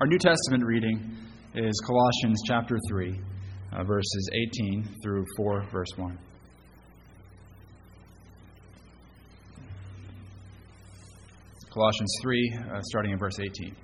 Our 0.00 0.06
New 0.06 0.18
Testament 0.18 0.64
reading 0.64 1.14
is 1.54 1.78
Colossians 1.86 2.40
chapter 2.46 2.78
3, 2.88 3.20
uh, 3.74 3.84
verses 3.84 4.30
18 4.32 4.88
through 5.02 5.26
4, 5.36 5.66
verse 5.70 5.90
1. 5.94 6.18
Colossians 11.70 12.14
3, 12.22 12.58
uh, 12.72 12.80
starting 12.80 13.12
in 13.12 13.18
verse 13.18 13.38
18. 13.38 13.76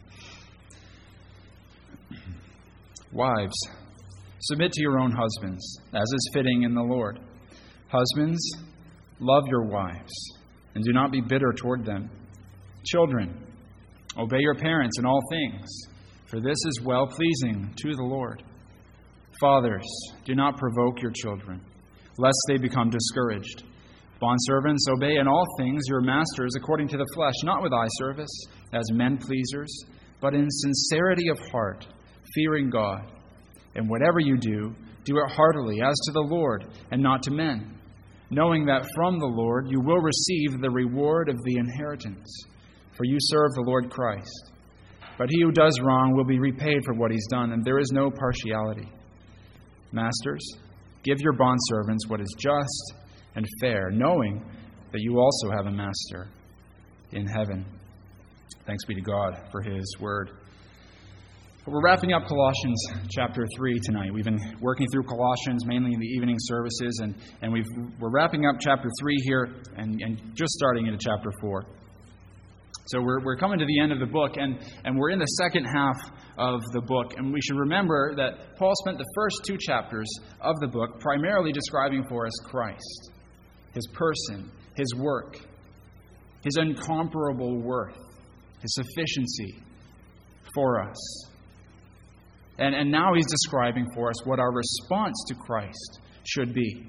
Wives, 3.13 3.69
submit 4.41 4.73
to 4.73 4.81
your 4.81 4.99
own 4.99 5.13
husbands, 5.13 5.81
as 5.93 6.01
is 6.01 6.31
fitting 6.33 6.63
in 6.63 6.75
the 6.75 6.81
Lord. 6.81 7.21
Husbands, 7.89 8.41
love 9.21 9.45
your 9.49 9.65
wives, 9.65 10.15
and 10.75 10.83
do 10.83 10.95
not 10.95 11.13
be 11.13 11.21
bitter 11.21 11.53
toward 11.53 11.85
them. 11.85 12.09
Children, 12.87 13.39
obey 14.17 14.39
your 14.41 14.55
parents 14.55 14.99
in 14.99 15.05
all 15.05 15.21
things, 15.29 15.69
for 16.27 16.41
this 16.41 16.59
is 16.67 16.81
well 16.85 17.07
pleasing 17.07 17.73
to 17.77 17.95
the 17.95 18.03
Lord. 18.03 18.43
Fathers, 19.41 19.87
do 20.25 20.35
not 20.35 20.57
provoke 20.57 21.01
your 21.01 21.13
children, 21.13 21.61
lest 22.19 22.39
they 22.49 22.57
become 22.57 22.91
discouraged. 22.91 23.65
Bondservants, 24.21 24.89
obey 24.91 25.17
in 25.17 25.29
all 25.29 25.45
things 25.59 25.83
your 25.89 26.01
masters 26.01 26.55
according 26.57 26.89
to 26.89 26.97
the 26.97 27.07
flesh, 27.15 27.35
not 27.45 27.63
with 27.63 27.73
eye 27.73 27.89
service, 27.99 28.47
as 28.73 28.91
men 28.93 29.19
pleasers, 29.19 29.85
but 30.21 30.35
in 30.35 30.47
sincerity 30.49 31.29
of 31.29 31.39
heart, 31.51 31.87
fearing 32.35 32.71
God. 32.71 33.13
And 33.75 33.91
whatever 33.91 34.19
you 34.19 34.39
do, 34.39 34.75
do 35.05 35.19
it 35.19 35.31
heartily, 35.31 35.83
as 35.83 35.95
to 36.07 36.13
the 36.13 36.27
Lord, 36.29 36.65
and 36.91 37.03
not 37.03 37.23
to 37.25 37.31
men, 37.31 37.79
knowing 38.31 38.65
that 38.67 38.89
from 38.95 39.19
the 39.19 39.27
Lord 39.27 39.67
you 39.71 39.81
will 39.81 40.01
receive 40.01 40.61
the 40.61 40.71
reward 40.71 41.29
of 41.29 41.37
the 41.45 41.57
inheritance. 41.59 42.45
For 42.97 43.05
you 43.05 43.19
serve 43.21 43.53
the 43.53 43.65
Lord 43.67 43.91
Christ. 43.91 44.53
But 45.19 45.29
he 45.31 45.43
who 45.43 45.51
does 45.51 45.81
wrong 45.83 46.15
will 46.15 46.25
be 46.25 46.39
repaid 46.39 46.85
for 46.85 46.95
what 46.95 47.11
he's 47.11 47.27
done, 47.31 47.53
and 47.53 47.65
there 47.65 47.79
is 47.79 47.91
no 47.93 48.11
partiality. 48.11 48.91
Masters, 49.93 50.47
give 51.03 51.21
your 51.21 51.33
bondservants 51.33 52.09
what 52.09 52.21
is 52.21 52.35
just 52.39 52.95
and 53.35 53.47
fair, 53.61 53.91
knowing 53.91 54.45
that 54.93 55.01
you 55.01 55.19
also 55.19 55.51
have 55.51 55.67
a 55.67 55.71
master 55.71 56.29
in 57.13 57.27
heaven. 57.27 57.65
Thanks 58.67 58.85
be 58.85 58.95
to 58.95 59.01
God 59.01 59.41
for 59.51 59.63
his 59.63 59.97
word. 60.01 60.33
We're 61.67 61.83
wrapping 61.83 62.13
up 62.13 62.29
Colossians 62.29 62.81
chapter 63.11 63.45
3 63.57 63.81
tonight. 63.83 64.13
We've 64.13 64.25
been 64.25 64.57
working 64.61 64.87
through 64.93 65.03
Colossians 65.03 65.67
mainly 65.67 65.95
in 65.95 65.99
the 65.99 66.07
evening 66.07 66.37
services, 66.39 67.01
and, 67.03 67.15
and 67.43 67.53
we 67.53 67.61
are 67.61 68.11
wrapping 68.11 68.47
up 68.47 68.57
chapter 68.61 68.89
3 69.01 69.17
here 69.25 69.49
and, 69.77 70.01
and 70.01 70.19
just 70.35 70.53
starting 70.53 70.87
into 70.87 70.99
chapter 70.99 71.33
4. 71.41 71.65
So 72.87 73.01
we're, 73.01 73.21
we're 73.25 73.37
coming 73.37 73.59
to 73.59 73.67
the 73.67 73.81
end 73.81 73.93
of 73.93 73.99
the 73.99 74.07
book, 74.07 74.37
and, 74.37 74.59
and 74.85 74.97
we're 74.97 75.11
in 75.11 75.19
the 75.19 75.27
second 75.27 75.65
half 75.65 75.97
of 76.39 76.61
the 76.73 76.81
book. 76.81 77.15
And 77.17 77.33
we 77.33 77.41
should 77.41 77.57
remember 77.57 78.15
that 78.17 78.57
Paul 78.57 78.73
spent 78.85 78.99
the 78.99 79.13
first 79.15 79.41
two 79.45 79.57
chapters 79.59 80.09
of 80.41 80.55
the 80.61 80.69
book 80.69 81.01
primarily 81.01 81.53
describing 81.53 82.05
for 82.09 82.27
us 82.27 82.33
Christ 82.45 83.13
his 83.75 83.87
person, 83.93 84.51
his 84.75 84.95
work, 84.97 85.37
his 86.43 86.57
incomparable 86.59 87.61
worth, 87.61 87.99
his 88.63 88.75
sufficiency 88.75 89.63
for 90.55 90.81
us. 90.81 91.27
And, 92.59 92.75
and 92.75 92.91
now 92.91 93.13
he's 93.15 93.27
describing 93.27 93.87
for 93.95 94.09
us 94.09 94.25
what 94.25 94.39
our 94.39 94.51
response 94.51 95.23
to 95.29 95.35
Christ 95.35 96.01
should 96.25 96.55
be. 96.55 96.89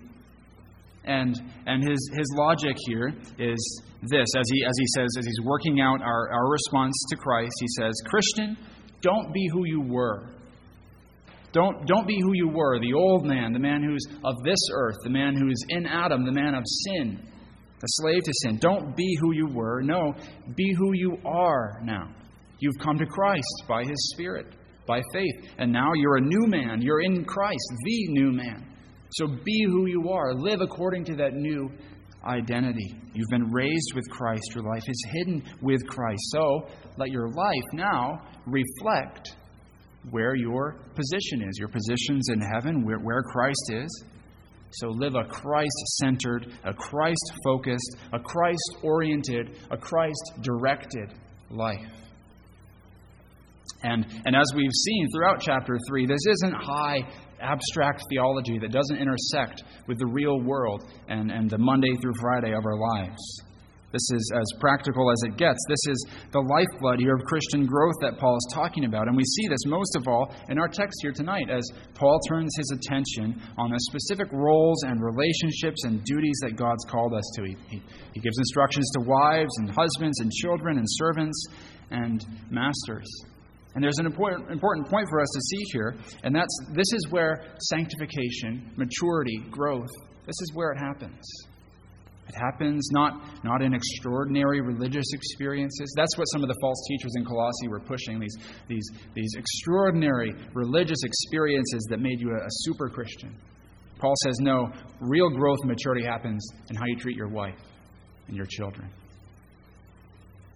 And, 1.04 1.36
and 1.66 1.84
his, 1.84 2.10
his 2.16 2.34
logic 2.38 2.78
here 2.88 3.14
is 3.38 3.82
this 4.04 4.28
as 4.38 4.46
he, 4.52 4.64
as 4.64 4.76
he 4.78 4.86
says, 4.96 5.10
as 5.18 5.26
he's 5.26 5.42
working 5.44 5.82
out 5.82 6.02
our, 6.02 6.30
our 6.32 6.50
response 6.50 6.94
to 7.10 7.16
Christ, 7.16 7.54
he 7.60 7.68
says, 7.80 7.94
Christian, 8.06 8.58
don't 9.02 9.34
be 9.34 9.50
who 9.52 9.66
you 9.66 9.82
were. 9.82 10.30
Don't, 11.54 11.88
don't 11.88 12.08
be 12.08 12.20
who 12.22 12.34
you 12.34 12.50
were, 12.50 12.80
the 12.80 12.94
old 12.94 13.26
man, 13.26 13.54
the 13.54 13.60
man 13.60 13.82
who's 13.82 14.06
of 14.24 14.36
this 14.44 14.60
earth, 14.74 14.98
the 15.04 15.10
man 15.10 15.36
who 15.36 15.50
is 15.50 15.66
in 15.70 15.88
Adam, 15.88 16.26
the 16.26 16.32
man 16.32 16.54
of 16.54 16.64
sin, 16.66 17.20
the 17.80 17.88
slave 17.88 18.24
to 18.24 18.34
sin. 18.44 18.58
Don't 18.60 18.96
be 18.96 19.18
who 19.22 19.34
you 19.34 19.48
were. 19.48 19.82
No, 19.82 20.14
be 20.56 20.74
who 20.78 20.94
you 20.94 21.18
are 21.26 21.80
now. 21.84 22.10
You've 22.60 22.78
come 22.80 22.98
to 22.98 23.06
Christ 23.06 23.64
by 23.68 23.84
his 23.84 24.12
Spirit, 24.14 24.48
by 24.88 25.02
faith. 25.14 25.36
And 25.58 25.72
now 25.72 25.94
you're 25.94 26.18
a 26.18 26.22
new 26.22 26.48
man. 26.48 26.82
You're 26.82 27.02
in 27.02 27.24
Christ, 27.24 27.72
the 27.84 28.08
new 28.10 28.32
man. 28.32 28.66
So 29.12 29.28
be 29.28 29.66
who 29.68 29.88
you 29.88 30.10
are. 30.10 30.34
Live 30.34 30.62
according 30.62 31.06
to 31.06 31.16
that 31.16 31.34
new 31.34 31.72
identity. 32.28 32.94
You've 33.14 33.30
been 33.30 33.52
raised 33.52 33.94
with 33.96 34.10
Christ. 34.10 34.44
Your 34.54 34.64
life 34.64 34.84
is 34.88 35.06
hidden 35.12 35.44
with 35.62 35.86
Christ. 35.88 36.22
So 36.32 36.68
let 36.98 37.10
your 37.10 37.30
life 37.30 37.74
now 37.74 38.22
reflect 38.46 39.36
where 40.10 40.36
your 40.36 40.78
position 40.96 41.48
is. 41.48 41.58
Your 41.58 41.70
position's 41.70 42.30
in 42.30 42.42
heaven, 42.42 42.86
where, 42.86 43.00
where 43.00 43.24
Christ 43.24 43.72
is. 43.74 44.04
So 44.72 44.90
live 44.90 45.16
a 45.16 45.24
Christ 45.24 45.78
centered, 46.00 46.54
a 46.64 46.74
Christ 46.74 47.32
focused, 47.44 47.98
a 48.14 48.20
Christ 48.20 48.78
oriented, 48.84 49.58
a 49.72 49.78
Christ 49.78 50.34
directed 50.42 51.14
life. 51.50 51.90
And, 53.84 54.06
and 54.26 54.36
as 54.36 54.52
we've 54.56 54.74
seen 54.74 55.08
throughout 55.14 55.40
chapter 55.40 55.78
3, 55.90 56.06
this 56.08 56.26
isn't 56.28 56.54
high 56.54 57.08
abstract 57.42 58.04
theology 58.10 58.60
that 58.60 58.72
doesn't 58.72 58.98
intersect 58.98 59.64
with 59.88 60.00
the 60.00 60.08
real 60.08 60.42
world 60.42 60.84
and, 61.08 61.32
and 61.32 61.50
the 61.50 61.58
Monday 61.58 61.94
through 62.02 62.14
Friday 62.20 62.54
of 62.54 62.66
our 62.66 62.78
lives. 62.78 63.42
This 63.94 64.12
is 64.12 64.32
as 64.36 64.46
practical 64.60 65.10
as 65.10 65.18
it 65.24 65.38
gets. 65.38 65.58
This 65.70 65.88
is 65.88 66.06
the 66.32 66.42
lifeblood 66.42 67.00
here 67.00 67.16
of 67.16 67.24
Christian 67.24 67.66
growth 67.66 67.96
that 68.02 68.20
Paul 68.20 68.36
is 68.36 68.54
talking 68.54 68.84
about. 68.84 69.08
And 69.08 69.16
we 69.16 69.24
see 69.24 69.48
this 69.48 69.66
most 69.66 69.96
of 69.96 70.08
all 70.08 70.36
in 70.50 70.60
our 70.60 70.68
text 70.68 71.00
here 71.02 71.14
tonight 71.14 71.50
as 71.50 71.64
Paul 71.96 72.20
turns 72.28 72.52
his 72.58 72.76
attention 72.76 73.42
on 73.58 73.72
the 73.72 73.80
specific 73.90 74.28
roles 74.34 74.84
and 74.84 75.02
relationships 75.02 75.86
and 75.86 76.04
duties 76.04 76.38
that 76.44 76.58
God's 76.58 76.84
called 76.86 77.14
us 77.14 77.24
to. 77.38 77.44
He, 77.46 77.56
he, 77.70 77.82
he 78.14 78.20
gives 78.20 78.38
instructions 78.38 78.90
to 78.98 79.06
wives 79.08 79.56
and 79.60 79.72
husbands 79.72 80.20
and 80.20 80.32
children 80.32 80.78
and 80.78 80.86
servants 80.88 81.46
and 81.90 82.26
masters. 82.52 83.08
And 83.78 83.84
there's 83.84 84.00
an 84.00 84.08
important, 84.08 84.50
important 84.50 84.90
point 84.90 85.06
for 85.08 85.22
us 85.22 85.28
to 85.36 85.40
see 85.40 85.64
here, 85.72 85.96
and 86.24 86.36
that's 86.36 86.50
this 86.72 86.92
is 86.94 87.12
where 87.12 87.44
sanctification, 87.60 88.72
maturity, 88.76 89.38
growth, 89.52 89.92
this 90.26 90.34
is 90.42 90.52
where 90.56 90.72
it 90.72 90.80
happens. 90.80 91.22
It 92.28 92.34
happens 92.34 92.90
not, 92.92 93.22
not 93.44 93.62
in 93.62 93.76
extraordinary 93.76 94.62
religious 94.62 95.06
experiences. 95.14 95.94
That's 95.96 96.18
what 96.18 96.26
some 96.34 96.42
of 96.42 96.48
the 96.48 96.58
false 96.60 96.84
teachers 96.90 97.12
in 97.18 97.26
Colossae 97.26 97.68
were 97.68 97.80
pushing 97.80 98.20
these, 98.20 98.36
these, 98.68 98.90
these 99.14 99.32
extraordinary 99.38 100.34
religious 100.56 101.04
experiences 101.04 101.86
that 101.92 102.00
made 102.00 102.20
you 102.20 102.32
a, 102.32 102.46
a 102.46 102.50
super 102.50 102.90
Christian. 102.90 103.38
Paul 104.00 104.16
says, 104.24 104.38
no, 104.40 104.72
real 105.02 105.30
growth 105.30 105.60
and 105.62 105.70
maturity 105.70 106.04
happens 106.04 106.44
in 106.72 106.76
how 106.76 106.86
you 106.88 106.96
treat 106.96 107.16
your 107.16 107.30
wife 107.30 107.62
and 108.28 108.36
your 108.36 108.48
children. 108.48 108.90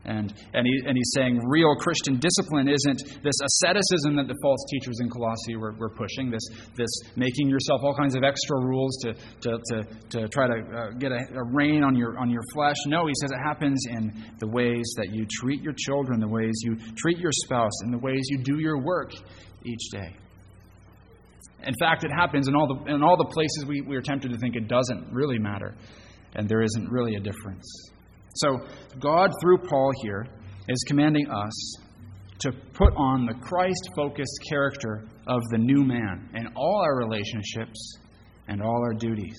And, 0.04 0.34
and, 0.54 0.66
he, 0.66 0.82
and 0.88 0.98
he's 0.98 1.12
saying 1.14 1.40
real 1.46 1.76
Christian 1.76 2.18
discipline 2.18 2.68
isn't 2.68 3.22
this 3.22 3.36
asceticism 3.46 4.16
that 4.16 4.28
the 4.28 4.36
false 4.42 4.66
teachers 4.72 4.98
in 5.00 5.10
Colossae 5.10 5.58
were, 5.58 5.74
were 5.78 5.92
pushing, 5.92 6.32
this, 6.32 6.42
this 6.76 6.90
making 7.16 7.48
yourself 7.50 7.82
all 7.84 7.94
kinds 7.96 8.16
of 8.16 8.24
extra 8.24 8.60
rules 8.60 8.98
to, 9.04 9.14
to, 9.14 9.60
to, 9.70 9.84
to 10.10 10.28
try 10.30 10.48
to 10.48 10.54
uh, 10.54 10.90
get 10.98 11.12
a, 11.12 11.20
a 11.36 11.44
rein 11.54 11.84
on 11.84 11.96
your, 11.96 12.18
on 12.18 12.32
your 12.32 12.42
flesh. 12.52 12.78
No, 12.88 13.06
he 13.06 13.14
says 13.22 13.32
it 13.32 13.44
happens 13.44 13.86
in 13.88 14.12
the 14.40 14.48
ways 14.48 14.92
that 14.98 15.14
you 15.14 15.28
treat 15.30 15.62
your 15.62 15.74
children, 15.78 16.20
the 16.20 16.28
ways 16.28 16.54
you 16.64 16.78
treat 16.96 17.20
your 17.20 17.32
spouse, 17.32 17.82
and 17.82 17.94
the 17.94 18.00
ways 18.00 18.22
you 18.30 18.40
do 18.40 18.60
your 18.60 18.82
work 18.82 19.14
each 19.66 19.90
day. 19.92 20.16
In 21.64 21.76
fact, 21.80 22.04
it 22.04 22.12
happens 22.12 22.48
in 22.48 22.56
all 22.56 22.68
the, 22.68 22.92
in 22.92 23.04
all 23.04 23.18
the 23.18 23.30
places 23.32 23.66
we, 23.68 23.82
we 23.82 23.96
are 23.96 24.02
tempted 24.02 24.32
to 24.32 24.38
think 24.40 24.56
it 24.56 24.68
doesn't 24.68 25.14
really 25.14 25.38
matter, 25.38 25.76
and 26.34 26.50
there 26.50 26.64
isn't 26.64 26.90
really 26.90 27.14
a 27.16 27.20
difference. 27.20 27.91
So, 28.36 28.60
God, 29.00 29.32
through 29.42 29.60
Paul 29.60 29.92
here, 30.04 30.26
is 30.68 30.84
commanding 30.88 31.30
us 31.30 31.76
to 32.40 32.52
put 32.74 32.94
on 32.96 33.26
the 33.26 33.34
Christ 33.36 33.90
focused 33.96 34.40
character 34.50 35.04
of 35.28 35.42
the 35.52 35.58
new 35.58 35.84
man 35.84 36.30
in 36.34 36.48
all 36.56 36.82
our 36.84 36.98
relationships 36.98 37.98
and 38.48 38.62
all 38.62 38.82
our 38.84 38.94
duties. 38.94 39.38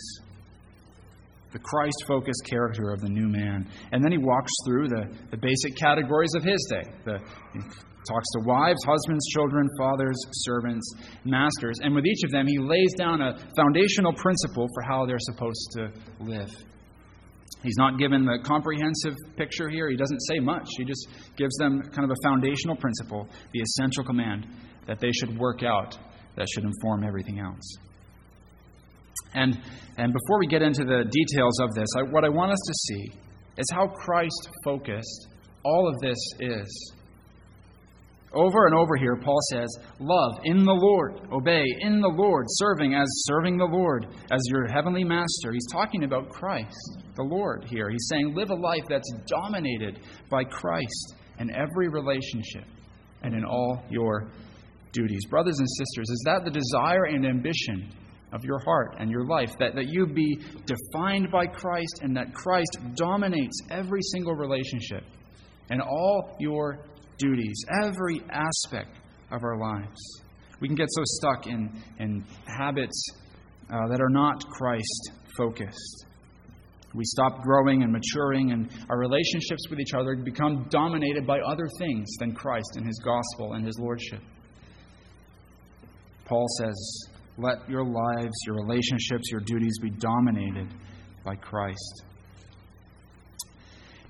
The 1.53 1.59
Christ 1.59 2.05
focused 2.07 2.47
character 2.49 2.93
of 2.93 3.01
the 3.01 3.09
new 3.09 3.29
man. 3.29 3.69
And 3.93 4.03
then 4.03 4.13
he 4.13 4.19
walks 4.19 4.53
through 4.67 4.89
the, 4.89 5.05
the 5.31 5.37
basic 5.37 5.77
categories 5.77 6.33
of 6.35 6.45
his 6.45 6.67
day. 6.71 6.91
The, 7.05 7.19
he 7.53 7.61
talks 8.09 8.29
to 8.33 8.41
wives, 8.47 8.83
husbands, 8.87 9.27
children, 9.33 9.69
fathers, 9.79 10.17
servants, 10.33 10.95
masters. 11.25 11.77
And 11.83 11.95
with 11.95 12.07
each 12.07 12.25
of 12.25 12.31
them, 12.31 12.47
he 12.47 12.59
lays 12.59 12.95
down 12.97 13.21
a 13.21 13.37
foundational 13.57 14.13
principle 14.15 14.67
for 14.75 14.83
how 14.89 15.05
they're 15.05 15.19
supposed 15.19 15.69
to 15.73 15.93
live. 16.21 16.49
He's 17.63 17.77
not 17.79 17.99
given 17.99 18.25
the 18.25 18.39
comprehensive 18.45 19.17
picture 19.37 19.69
here. 19.69 19.89
He 19.89 19.97
doesn't 19.97 20.21
say 20.29 20.41
much. 20.41 20.69
He 20.77 20.85
just 20.85 21.07
gives 21.37 21.57
them 21.57 21.81
kind 21.95 22.05
of 22.05 22.11
a 22.11 22.29
foundational 22.29 22.77
principle, 22.77 23.29
the 23.53 23.61
essential 23.61 24.05
command 24.05 24.47
that 24.87 24.99
they 24.99 25.13
should 25.13 25.39
work 25.39 25.63
out 25.63 25.97
that 26.37 26.49
should 26.53 26.65
inform 26.65 27.05
everything 27.05 27.39
else. 27.39 27.77
And, 29.35 29.61
and 29.97 30.13
before 30.13 30.39
we 30.39 30.47
get 30.47 30.63
into 30.63 30.85
the 30.85 31.05
details 31.11 31.61
of 31.61 31.75
this, 31.75 31.89
I, 31.97 32.03
what 32.03 32.25
I 32.25 32.29
want 32.29 32.53
us 32.53 32.61
to 32.67 32.75
see 32.75 33.13
is 33.59 33.67
how 33.73 33.87
Christ 33.87 34.49
focused 34.65 35.29
all 35.65 35.89
of 35.89 36.01
this 36.01 36.19
is. 36.41 36.93
Over 38.35 38.67
and 38.67 38.75
over 38.75 38.97
here, 38.97 39.17
Paul 39.17 39.39
says, 39.51 39.69
Love 40.01 40.33
in 40.45 40.65
the 40.65 40.73
Lord, 40.73 41.21
obey 41.31 41.65
in 41.81 42.01
the 42.01 42.09
Lord, 42.09 42.47
serving 42.49 42.95
as 42.95 43.07
serving 43.27 43.59
the 43.59 43.65
Lord, 43.65 44.07
as 44.31 44.41
your 44.51 44.67
heavenly 44.67 45.05
master. 45.05 45.53
He's 45.53 45.71
talking 45.71 46.05
about 46.05 46.31
Christ, 46.31 47.03
the 47.15 47.23
Lord, 47.23 47.65
here. 47.69 47.91
He's 47.91 48.09
saying, 48.11 48.35
Live 48.35 48.51
a 48.51 48.55
life 48.55 48.85
that's 48.89 49.13
dominated 49.27 50.01
by 50.31 50.45
Christ 50.45 51.15
in 51.39 51.55
every 51.55 51.89
relationship 51.89 52.65
and 53.23 53.35
in 53.35 53.45
all 53.45 53.83
your 53.91 54.31
duties. 54.93 55.25
Brothers 55.29 55.59
and 55.59 55.69
sisters, 55.69 56.09
is 56.09 56.23
that 56.25 56.45
the 56.45 56.51
desire 56.51 57.05
and 57.05 57.27
ambition 57.27 57.93
of 58.33 58.45
your 58.45 58.61
heart 58.61 58.97
and 58.99 59.11
your 59.11 59.27
life? 59.27 59.53
That, 59.59 59.75
that 59.75 59.89
you 59.89 60.07
be 60.07 60.41
defined 60.65 61.31
by 61.31 61.47
Christ 61.47 62.01
and 62.03 62.17
that 62.17 62.33
Christ 62.33 62.79
dominates 62.95 63.59
every 63.71 64.01
single 64.13 64.35
relationship 64.35 65.05
and 65.71 65.83
all 65.83 66.37
your 66.39 66.85
duties, 67.23 67.65
every 67.83 68.21
aspect 68.31 68.97
of 69.31 69.43
our 69.45 69.59
lives. 69.59 70.01
We 70.61 70.69
can 70.69 70.77
get 70.77 70.89
so 70.91 71.03
stuck 71.05 71.47
in, 71.47 71.71
in 71.99 72.25
habits 72.47 73.09
uh, 73.71 73.89
that 73.89 74.01
are 74.01 74.11
not 74.11 74.45
Christ 74.51 75.13
focused. 75.37 76.07
We 76.95 77.05
stop 77.05 77.43
growing 77.43 77.83
and 77.83 77.93
maturing, 77.93 78.53
and 78.53 78.71
our 78.91 78.99
relationships 78.99 79.63
with 79.71 79.81
each 79.81 79.95
other 79.95 80.15
become 80.17 80.67
dominated 80.69 81.27
by 81.27 81.41
other 81.41 81.67
things 81.79 82.09
than 82.19 82.35
Christ 82.35 82.77
and 82.77 82.87
His 82.87 83.01
gospel 83.03 83.55
and 83.55 83.65
His 83.65 83.79
lordship. 83.79 84.21
Paul 86.27 86.47
says, 86.59 87.09
Let 87.39 87.69
your 87.69 87.85
lives, 87.85 88.35
your 88.47 88.57
relationships, 88.57 89.31
your 89.31 89.41
duties 89.41 89.79
be 89.81 89.91
dominated 89.91 90.69
by 91.25 91.37
Christ. 91.37 92.05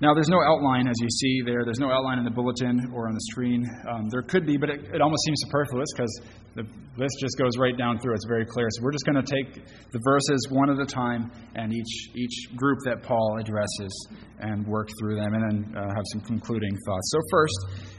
Now, 0.01 0.13
there's 0.13 0.29
no 0.29 0.41
outline, 0.41 0.87
as 0.87 0.95
you 0.99 1.09
see 1.09 1.41
there. 1.45 1.63
There's 1.63 1.79
no 1.79 1.91
outline 1.91 2.17
in 2.17 2.25
the 2.25 2.31
bulletin 2.31 2.91
or 2.93 3.07
on 3.07 3.13
the 3.13 3.25
screen. 3.31 3.63
Um, 3.87 4.09
there 4.09 4.21
could 4.21 4.45
be, 4.45 4.57
but 4.57 4.69
it, 4.69 4.81
it 4.93 5.01
almost 5.01 5.23
seems 5.25 5.39
superfluous 5.45 5.87
because 5.95 6.21
the 6.55 6.63
list 6.97 7.15
just 7.21 7.37
goes 7.37 7.57
right 7.57 7.77
down 7.77 7.99
through. 7.99 8.15
It's 8.15 8.25
very 8.27 8.45
clear. 8.45 8.67
So 8.71 8.83
we're 8.83 8.91
just 8.91 9.05
going 9.05 9.23
to 9.23 9.29
take 9.29 9.63
the 9.91 9.99
verses 10.03 10.47
one 10.49 10.69
at 10.69 10.79
a 10.79 10.85
time 10.85 11.31
and 11.55 11.73
each, 11.73 12.09
each 12.15 12.55
group 12.55 12.79
that 12.85 13.03
Paul 13.03 13.37
addresses 13.39 14.07
and 14.39 14.65
work 14.67 14.89
through 14.99 15.15
them 15.15 15.33
and 15.33 15.43
then 15.43 15.77
uh, 15.77 15.81
have 15.81 16.05
some 16.11 16.21
concluding 16.21 16.75
thoughts. 16.85 17.11
So, 17.11 17.19
first, 17.31 17.55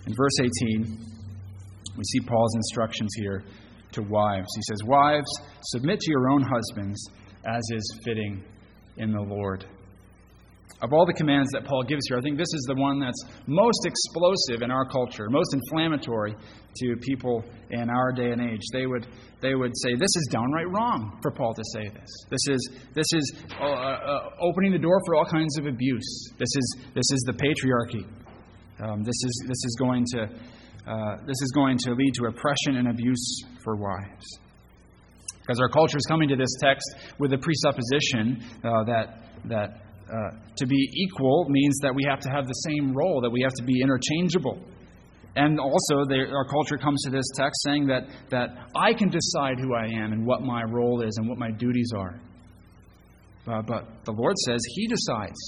in 0.06 0.14
verse 0.14 0.38
18, 0.40 0.98
we 1.96 2.04
see 2.04 2.20
Paul's 2.26 2.54
instructions 2.56 3.14
here 3.16 3.44
to 3.92 4.02
wives. 4.02 4.48
He 4.56 4.62
says, 4.68 4.84
Wives, 4.84 5.30
submit 5.62 6.00
to 6.00 6.10
your 6.10 6.28
own 6.28 6.42
husbands 6.42 7.08
as 7.46 7.62
is 7.72 8.00
fitting 8.04 8.42
in 8.96 9.12
the 9.12 9.20
Lord. 9.20 9.64
Of 10.82 10.92
all 10.92 11.06
the 11.06 11.14
commands 11.14 11.48
that 11.52 11.64
Paul 11.64 11.82
gives 11.84 12.02
here, 12.08 12.18
I 12.18 12.20
think 12.20 12.36
this 12.36 12.52
is 12.52 12.64
the 12.68 12.74
one 12.74 13.00
that's 13.00 13.22
most 13.46 13.86
explosive 13.86 14.62
in 14.62 14.70
our 14.70 14.84
culture, 14.84 15.30
most 15.30 15.54
inflammatory 15.54 16.34
to 16.34 16.96
people 17.00 17.44
in 17.70 17.88
our 17.88 18.12
day 18.12 18.32
and 18.32 18.40
age. 18.42 18.60
They 18.72 18.86
would, 18.86 19.06
they 19.40 19.54
would 19.54 19.72
say, 19.82 19.94
This 19.94 20.14
is 20.14 20.28
downright 20.30 20.68
wrong 20.68 21.18
for 21.22 21.30
Paul 21.30 21.54
to 21.54 21.62
say 21.72 21.88
this. 21.88 22.10
This 22.28 22.44
is, 22.48 22.70
this 22.92 23.06
is 23.14 23.34
uh, 23.60 23.64
uh, 23.64 24.30
opening 24.40 24.72
the 24.72 24.78
door 24.78 25.00
for 25.06 25.14
all 25.14 25.24
kinds 25.24 25.56
of 25.58 25.66
abuse. 25.66 26.28
This 26.38 26.52
is, 26.54 26.76
this 26.94 27.10
is 27.12 27.22
the 27.26 27.32
patriarchy. 27.32 28.04
Um, 28.84 29.04
this, 29.04 29.16
is, 29.24 29.44
this, 29.46 29.64
is 29.64 29.76
going 29.78 30.04
to, 30.12 30.22
uh, 30.90 31.16
this 31.24 31.40
is 31.40 31.52
going 31.54 31.78
to 31.78 31.94
lead 31.94 32.12
to 32.14 32.26
oppression 32.26 32.76
and 32.76 32.88
abuse 32.88 33.44
for 33.62 33.76
wives. 33.76 34.26
Because 35.40 35.60
our 35.60 35.68
culture 35.68 35.96
is 35.96 36.06
coming 36.06 36.28
to 36.28 36.36
this 36.36 36.52
text 36.60 36.84
with 37.18 37.30
the 37.30 37.38
presupposition 37.38 38.42
uh, 38.64 38.84
that, 38.84 39.22
that 39.44 39.83
uh, 40.12 40.36
to 40.56 40.66
be 40.66 40.90
equal 40.94 41.46
means 41.48 41.78
that 41.82 41.94
we 41.94 42.04
have 42.08 42.20
to 42.20 42.30
have 42.30 42.46
the 42.46 42.52
same 42.52 42.92
role, 42.94 43.20
that 43.22 43.30
we 43.30 43.40
have 43.42 43.54
to 43.54 43.62
be 43.62 43.80
interchangeable. 43.80 44.60
And 45.36 45.58
also, 45.58 45.96
our 45.98 46.44
culture 46.44 46.76
comes 46.76 47.02
to 47.04 47.10
this 47.10 47.24
text 47.34 47.62
saying 47.64 47.86
that, 47.88 48.04
that 48.30 48.50
I 48.76 48.92
can 48.92 49.08
decide 49.08 49.58
who 49.58 49.74
I 49.74 49.86
am 49.86 50.12
and 50.12 50.26
what 50.26 50.42
my 50.42 50.62
role 50.62 51.02
is 51.02 51.16
and 51.16 51.28
what 51.28 51.38
my 51.38 51.50
duties 51.50 51.90
are. 51.96 52.20
Uh, 53.46 53.62
but 53.62 54.04
the 54.04 54.12
Lord 54.12 54.36
says 54.46 54.60
He 54.74 54.86
decides 54.86 55.38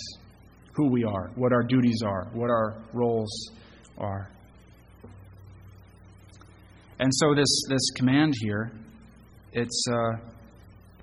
who 0.75 0.91
we 0.91 1.05
are, 1.05 1.31
what 1.37 1.53
our 1.53 1.63
duties 1.63 2.03
are, 2.05 2.31
what 2.33 2.51
our 2.51 2.83
roles 2.93 3.31
are. 3.99 4.31
And 6.99 7.11
so, 7.15 7.35
this, 7.35 7.63
this 7.69 7.91
command 7.97 8.35
here, 8.41 8.73
it's. 9.53 9.85
Uh, 9.91 10.33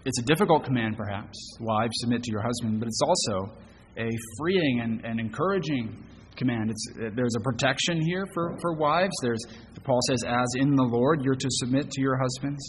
it's 0.05 0.19
a 0.19 0.23
difficult 0.23 0.65
command, 0.65 0.97
perhaps. 0.97 1.37
Wives, 1.59 1.91
submit 2.01 2.23
to 2.23 2.31
your 2.31 2.41
husband, 2.41 2.79
but 2.79 2.87
it's 2.87 3.01
also 3.01 3.55
a 3.97 4.09
freeing 4.37 4.81
and, 4.81 5.05
and 5.05 5.19
encouraging 5.19 6.03
command. 6.35 6.71
It's, 6.71 6.87
uh, 6.97 7.09
there's 7.15 7.35
a 7.37 7.41
protection 7.41 8.01
here 8.01 8.25
for, 8.33 8.57
for 8.61 8.73
wives. 8.73 9.13
There's, 9.21 9.43
Paul 9.83 9.99
says, 10.07 10.23
as 10.27 10.47
in 10.59 10.75
the 10.75 10.83
Lord, 10.83 11.21
you're 11.23 11.35
to 11.35 11.47
submit 11.49 11.89
to 11.91 12.01
your 12.01 12.17
husbands. 12.17 12.61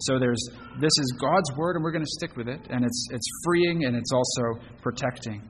So 0.00 0.18
there's 0.18 0.42
this 0.78 0.92
is 1.00 1.14
God's 1.18 1.50
word, 1.56 1.76
and 1.76 1.82
we're 1.82 1.92
going 1.92 2.04
to 2.04 2.10
stick 2.18 2.36
with 2.36 2.48
it. 2.48 2.60
And 2.68 2.84
it's 2.84 3.08
it's 3.10 3.26
freeing 3.44 3.86
and 3.86 3.96
it's 3.96 4.12
also 4.12 4.60
protecting. 4.82 5.40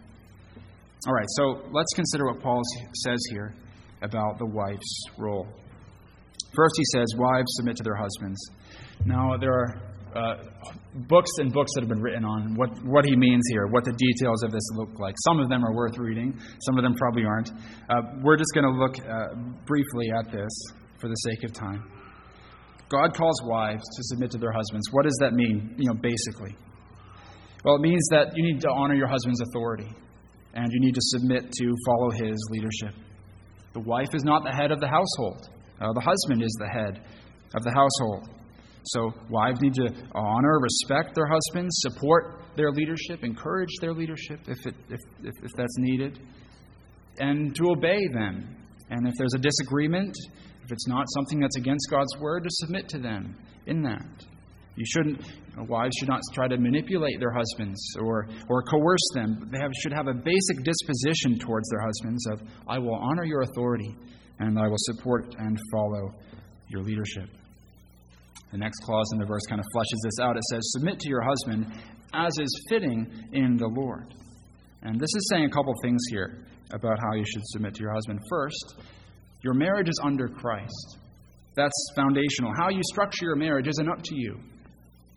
All 1.07 1.13
right, 1.13 1.27
so 1.37 1.63
let's 1.73 1.93
consider 1.95 2.27
what 2.27 2.41
Paul 2.41 2.63
says 3.05 3.19
here 3.31 3.55
about 4.03 4.39
the 4.39 4.47
wife's 4.47 5.05
role. 5.19 5.47
First, 6.55 6.75
he 6.77 6.85
says, 6.95 7.07
Wives 7.17 7.53
submit 7.57 7.77
to 7.77 7.83
their 7.83 7.97
husbands. 7.97 8.39
Now, 9.05 9.37
there 9.37 9.53
are 9.53 9.83
uh, 10.17 10.37
books 11.09 11.31
and 11.39 11.53
books 11.53 11.71
that 11.75 11.83
have 11.83 11.89
been 11.89 12.01
written 12.01 12.25
on 12.25 12.55
what, 12.55 12.71
what 12.85 13.05
he 13.05 13.15
means 13.17 13.43
here, 13.51 13.67
what 13.67 13.85
the 13.85 13.93
details 13.93 14.43
of 14.43 14.51
this 14.51 14.67
look 14.75 14.99
like. 14.99 15.15
Some 15.29 15.41
of 15.41 15.49
them 15.49 15.65
are 15.65 15.75
worth 15.75 15.99
reading, 15.99 16.39
some 16.61 16.79
of 16.79 16.83
them 16.83 16.95
probably 16.95 17.25
aren't. 17.25 17.51
Uh, 17.91 18.03
we're 18.23 18.37
just 18.37 18.53
going 18.55 18.65
to 18.65 18.73
look 18.73 18.97
uh, 18.99 19.35
briefly 19.67 20.09
at 20.17 20.33
this 20.33 20.51
for 20.99 21.09
the 21.09 21.15
sake 21.15 21.45
of 21.45 21.53
time. 21.53 21.85
God 22.89 23.15
calls 23.15 23.41
wives 23.45 23.83
to 23.83 24.03
submit 24.05 24.31
to 24.31 24.39
their 24.39 24.53
husbands. 24.53 24.87
What 24.93 25.05
does 25.05 25.17
that 25.21 25.33
mean, 25.35 25.75
you 25.77 25.89
know, 25.89 25.99
basically? 26.01 26.57
Well, 27.65 27.77
it 27.77 27.81
means 27.81 28.07
that 28.11 28.33
you 28.37 28.45
need 28.45 28.61
to 28.61 28.71
honor 28.71 28.95
your 28.95 29.09
husband's 29.09 29.41
authority 29.41 29.91
and 30.55 30.73
you 30.73 30.81
need 30.81 30.95
to 30.95 31.01
submit 31.03 31.51
to 31.53 31.75
follow 31.85 32.11
his 32.11 32.37
leadership. 32.51 32.95
The 33.75 33.81
wife 33.81 34.15
is 34.15 34.25
not 34.25 34.45
the 34.45 34.53
head 34.53 34.71
of 34.71 34.81
the 34.81 34.89
household, 34.89 35.51
uh, 35.81 35.93
the 35.93 36.01
husband 36.01 36.43
is 36.43 36.57
the 36.59 36.69
head 36.69 37.03
of 37.55 37.63
the 37.63 37.73
household. 37.73 38.31
So, 38.87 39.13
wives 39.31 39.61
need 39.61 39.75
to 39.75 39.89
honor, 40.15 40.61
respect 40.61 41.15
their 41.15 41.27
husbands, 41.27 41.75
support 41.81 42.43
their 42.57 42.71
leadership, 42.71 43.25
encourage 43.25 43.75
their 43.81 43.93
leadership 43.93 44.41
if, 44.47 44.67
it, 44.67 44.75
if, 44.89 45.01
if, 45.23 45.33
if 45.43 45.53
that's 45.57 45.77
needed, 45.79 46.21
and 47.19 47.55
to 47.57 47.71
obey 47.71 48.07
them. 48.13 48.57
And 48.91 49.09
if 49.09 49.15
there's 49.19 49.35
a 49.35 49.39
disagreement, 49.39 50.17
if 50.65 50.71
it's 50.71 50.87
not 50.87 51.07
something 51.15 51.41
that's 51.41 51.57
against 51.57 51.89
God's 51.91 52.17
word, 52.21 52.45
to 52.45 52.51
submit 52.51 52.89
to 52.91 52.99
them 52.99 53.37
in 53.67 53.83
that. 53.83 54.25
You 54.77 54.85
shouldn't, 54.85 55.27
you 55.27 55.57
know, 55.57 55.65
wives 55.69 55.97
should 55.99 56.09
not 56.09 56.21
try 56.35 56.49
to 56.49 56.59
manipulate 56.59 57.19
their 57.19 57.33
husbands 57.33 57.81
or, 57.99 58.29
or 58.49 58.63
coerce 58.63 59.09
them. 59.15 59.49
They 59.51 59.59
have, 59.59 59.73
should 59.83 59.93
have 59.93 60.07
a 60.07 60.15
basic 60.15 60.63
disposition 60.63 61.39
towards 61.39 61.69
their 61.71 61.81
husbands 61.81 62.27
of, 62.27 62.43
I 62.69 62.79
will 62.79 62.95
honor 62.95 63.25
your 63.25 63.41
authority 63.41 63.97
and 64.39 64.59
I 64.59 64.69
will 64.69 64.77
support 64.79 65.35
and 65.39 65.59
follow 65.73 66.15
your 66.69 66.83
leadership. 66.83 67.31
The 68.57 68.65
next 68.65 68.81
clause 68.85 69.05
in 69.13 69.19
the 69.19 69.27
verse 69.27 69.43
kind 69.51 69.61
of 69.61 69.67
flushes 69.71 70.01
this 70.03 70.19
out. 70.19 70.35
It 70.35 70.43
says, 70.51 70.63
Submit 70.73 70.99
to 71.01 71.11
your 71.11 71.21
husband 71.21 71.67
as 72.15 72.33
is 72.41 72.65
fitting 72.71 73.07
in 73.35 73.59
the 73.59 73.67
Lord. 73.67 74.15
And 74.81 74.99
this 74.99 75.11
is 75.15 75.29
saying 75.29 75.45
a 75.45 75.51
couple 75.51 75.75
things 75.83 76.01
here 76.09 76.47
about 76.73 76.99
how 76.99 77.13
you 77.13 77.25
should 77.27 77.43
submit 77.49 77.75
to 77.75 77.83
your 77.83 77.93
husband. 77.93 78.19
First, 78.31 78.77
your 79.43 79.53
marriage 79.53 79.91
is 79.91 80.01
under 80.03 80.27
Christ. 80.27 80.97
That's 81.55 81.75
foundational. 81.95 82.51
How 82.57 82.71
you 82.71 82.81
structure 82.85 83.27
your 83.27 83.37
marriage 83.37 83.69
isn't 83.69 83.91
up 83.91 84.03
to 84.05 84.15
you. 84.15 84.41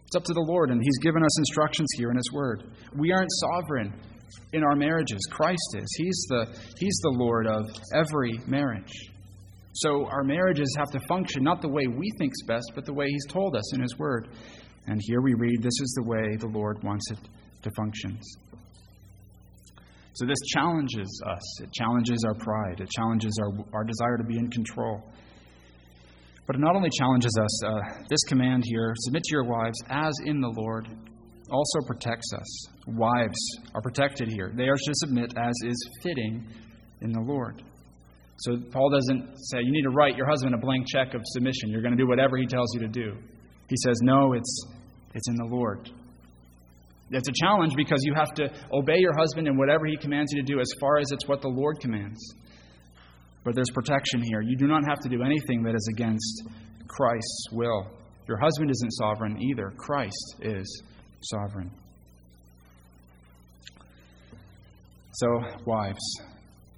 It's 0.07 0.17
up 0.17 0.25
to 0.25 0.33
the 0.33 0.45
Lord, 0.45 0.69
and 0.69 0.83
He's 0.83 0.97
given 0.97 1.23
us 1.23 1.39
instructions 1.39 1.87
here 1.95 2.11
in 2.11 2.17
His 2.17 2.33
Word. 2.33 2.65
We 2.93 3.13
aren't 3.13 3.31
sovereign 3.31 3.93
in 4.51 4.65
our 4.65 4.75
marriages. 4.75 5.21
Christ 5.31 5.77
is. 5.77 5.87
He's 5.97 6.25
the, 6.27 6.59
he's 6.77 6.99
the 7.03 7.15
Lord 7.17 7.47
of 7.47 7.69
every 7.93 8.37
marriage. 8.47 8.91
So 9.79 10.05
our 10.07 10.23
marriages 10.23 10.75
have 10.77 10.89
to 10.91 10.99
function 11.07 11.41
not 11.41 11.61
the 11.61 11.69
way 11.69 11.87
we 11.87 12.11
think's 12.17 12.41
best, 12.43 12.71
but 12.75 12.85
the 12.85 12.93
way 12.93 13.07
He's 13.07 13.25
told 13.27 13.55
us 13.55 13.73
in 13.73 13.81
His 13.81 13.97
Word. 13.97 14.27
And 14.87 14.99
here 15.05 15.21
we 15.21 15.33
read, 15.35 15.61
this 15.61 15.79
is 15.81 15.93
the 15.95 16.03
way 16.03 16.35
the 16.37 16.47
Lord 16.47 16.83
wants 16.83 17.11
it 17.11 17.19
to 17.61 17.71
function. 17.77 18.19
So 20.13 20.25
this 20.25 20.39
challenges 20.53 21.21
us. 21.25 21.61
It 21.61 21.71
challenges 21.71 22.25
our 22.27 22.33
pride. 22.33 22.81
It 22.81 22.89
challenges 22.89 23.39
our, 23.41 23.65
our 23.73 23.83
desire 23.85 24.17
to 24.17 24.23
be 24.25 24.37
in 24.37 24.49
control. 24.51 25.01
But 26.45 26.57
it 26.57 26.59
not 26.59 26.75
only 26.75 26.89
challenges 26.97 27.31
us, 27.41 27.63
uh, 27.63 27.79
this 28.09 28.23
command 28.27 28.63
here, 28.65 28.93
submit 29.05 29.23
to 29.23 29.31
your 29.31 29.45
wives 29.45 29.77
as 29.89 30.13
in 30.25 30.41
the 30.41 30.53
Lord, 30.57 30.89
also 31.51 31.79
protects 31.87 32.33
us. 32.33 32.67
Wives 32.87 33.39
are 33.73 33.81
protected 33.81 34.27
here. 34.29 34.51
They 34.53 34.67
are 34.67 34.75
to 34.75 34.93
submit 34.95 35.33
as 35.37 35.53
is 35.63 35.89
fitting 36.03 36.45
in 37.01 37.13
the 37.13 37.21
Lord. 37.21 37.63
So 38.39 38.57
Paul 38.71 38.89
doesn't 38.89 39.35
say 39.35 39.59
you 39.61 39.71
need 39.71 39.83
to 39.83 39.89
write 39.89 40.15
your 40.15 40.27
husband 40.27 40.55
a 40.55 40.57
blank 40.57 40.87
check 40.87 41.13
of 41.13 41.21
submission. 41.25 41.69
You're 41.69 41.81
going 41.81 41.95
to 41.95 42.01
do 42.01 42.07
whatever 42.07 42.37
he 42.37 42.45
tells 42.45 42.73
you 42.73 42.79
to 42.81 42.87
do. 42.87 43.15
He 43.67 43.75
says, 43.83 43.99
no, 44.01 44.33
it's, 44.33 44.65
it's 45.13 45.27
in 45.27 45.35
the 45.35 45.45
Lord. 45.45 45.89
It's 47.11 47.27
a 47.27 47.33
challenge 47.33 47.73
because 47.75 47.99
you 48.03 48.13
have 48.13 48.33
to 48.35 48.49
obey 48.71 48.97
your 48.97 49.13
husband 49.17 49.47
in 49.47 49.57
whatever 49.57 49.85
he 49.87 49.97
commands 49.97 50.31
you 50.31 50.41
to 50.41 50.45
do 50.45 50.59
as 50.59 50.71
far 50.79 50.99
as 50.99 51.11
it's 51.11 51.27
what 51.27 51.41
the 51.41 51.49
Lord 51.49 51.79
commands. 51.79 52.19
But 53.43 53.55
there's 53.55 53.71
protection 53.73 54.21
here. 54.21 54.41
You 54.41 54.55
do 54.55 54.67
not 54.67 54.83
have 54.87 54.99
to 55.01 55.09
do 55.09 55.23
anything 55.23 55.63
that 55.63 55.75
is 55.75 55.89
against 55.91 56.43
Christ's 56.87 57.47
will. 57.51 57.87
Your 58.27 58.37
husband 58.37 58.69
isn't 58.69 58.91
sovereign 58.91 59.41
either, 59.41 59.73
Christ 59.77 60.35
is 60.41 60.83
sovereign. 61.21 61.71
So, 65.13 65.27
wives, 65.65 66.21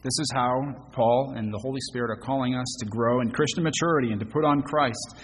this 0.03 0.17
is 0.19 0.31
how 0.33 0.63
Paul 0.91 1.33
and 1.35 1.53
the 1.53 1.59
Holy 1.59 1.79
Spirit 1.81 2.09
are 2.09 2.21
calling 2.21 2.55
us 2.55 2.65
to 2.79 2.87
grow 2.87 3.21
in 3.21 3.29
Christian 3.29 3.63
maturity 3.63 4.11
and 4.11 4.19
to 4.19 4.25
put 4.25 4.43
on 4.43 4.63
Christ. 4.63 5.15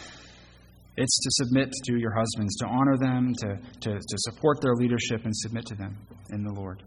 It's 0.95 1.19
to 1.19 1.45
submit 1.45 1.71
to 1.85 1.97
your 1.97 2.13
husbands, 2.13 2.55
to 2.57 2.67
honor 2.67 2.95
them, 2.97 3.33
to, 3.39 3.55
to, 3.81 3.95
to 3.97 4.17
support 4.17 4.61
their 4.61 4.75
leadership, 4.75 5.25
and 5.25 5.35
submit 5.35 5.65
to 5.67 5.75
them 5.75 5.97
in 6.29 6.43
the 6.43 6.53
Lord. 6.53 6.83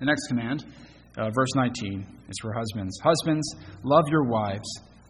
The 0.00 0.06
next 0.06 0.26
command, 0.28 0.64
uh, 1.18 1.30
verse 1.34 1.54
19, 1.54 2.06
is 2.28 2.36
for 2.40 2.54
husbands. 2.54 2.98
Husbands, 3.02 3.46
love 3.82 4.04
your 4.08 4.24
wives 4.24 4.68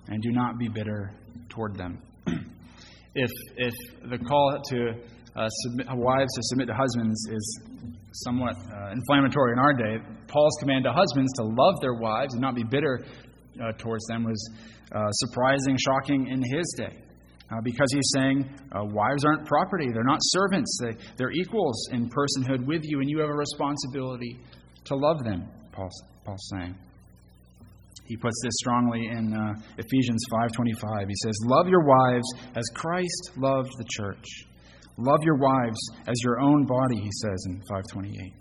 and 0.08 0.20
do 0.22 0.32
not 0.32 0.58
be 0.58 0.68
bitter 0.68 1.12
toward 1.48 1.76
them. 1.76 2.02
if, 3.14 3.30
if 3.56 3.74
the 4.10 4.18
call 4.18 4.60
to 4.70 4.92
uh, 5.36 5.48
submit, 5.48 5.86
wives 5.90 6.32
to 6.34 6.42
submit 6.42 6.68
to 6.68 6.74
husbands 6.74 7.28
is 7.30 7.60
somewhat 8.12 8.54
uh, 8.56 8.92
inflammatory 8.92 9.52
in 9.52 9.58
our 9.58 9.72
day, 9.72 9.98
Paul's 10.26 10.56
command 10.60 10.84
to 10.84 10.92
husbands 10.92 11.32
to 11.36 11.44
love 11.44 11.74
their 11.80 11.94
wives 11.94 12.34
and 12.34 12.42
not 12.42 12.54
be 12.54 12.64
bitter 12.64 13.04
uh, 13.62 13.72
towards 13.78 14.04
them 14.06 14.24
was 14.24 14.50
uh, 14.92 15.10
surprising, 15.10 15.76
shocking 15.78 16.28
in 16.28 16.42
his 16.42 16.74
day. 16.76 16.96
Uh, 17.50 17.62
because 17.64 17.88
he's 17.92 18.10
saying 18.14 18.44
uh, 18.72 18.84
wives 18.84 19.24
aren't 19.24 19.46
property, 19.46 19.88
they're 19.90 20.04
not 20.04 20.18
servants, 20.20 20.78
they, 20.82 20.94
they're 21.16 21.32
equals 21.32 21.88
in 21.92 22.10
personhood 22.10 22.66
with 22.66 22.82
you, 22.84 23.00
and 23.00 23.08
you 23.08 23.18
have 23.20 23.30
a 23.30 23.34
responsibility 23.34 24.38
to 24.84 24.94
love 24.94 25.24
them, 25.24 25.48
Paul's, 25.72 26.02
Paul's 26.26 26.50
saying. 26.54 26.74
He 28.04 28.16
puts 28.16 28.40
this 28.42 28.54
strongly 28.60 29.06
in 29.06 29.34
uh, 29.34 29.54
Ephesians 29.76 30.22
5:25. 30.32 31.08
He 31.08 31.14
says, 31.22 31.38
"Love 31.44 31.68
your 31.68 31.84
wives 31.84 32.26
as 32.56 32.64
Christ 32.74 33.32
loved 33.36 33.70
the 33.76 33.84
church. 33.96 34.24
Love 34.98 35.20
your 35.22 35.36
wives 35.36 35.78
as 36.08 36.16
your 36.24 36.40
own 36.40 36.66
body," 36.66 37.00
he 37.00 37.10
says 37.22 37.46
in 37.46 37.62
5:28. 37.70 38.34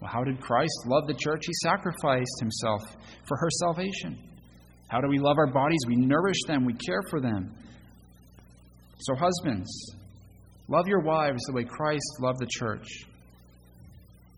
Well, 0.00 0.10
how 0.10 0.24
did 0.24 0.40
Christ 0.40 0.86
love 0.86 1.06
the 1.06 1.14
church? 1.14 1.42
He 1.46 1.52
sacrificed 1.62 2.40
himself 2.40 2.82
for 3.28 3.36
her 3.36 3.50
salvation. 3.60 4.18
How 4.88 5.00
do 5.00 5.08
we 5.08 5.18
love 5.18 5.36
our 5.38 5.52
bodies? 5.52 5.78
We 5.86 5.96
nourish 5.96 6.42
them, 6.48 6.64
we 6.64 6.74
care 6.74 7.02
for 7.08 7.20
them. 7.20 7.54
So, 8.98 9.14
husbands, 9.14 9.70
love 10.68 10.88
your 10.88 11.00
wives 11.00 11.42
the 11.46 11.52
way 11.52 11.64
Christ 11.64 12.04
loved 12.20 12.40
the 12.40 12.48
church. 12.50 12.86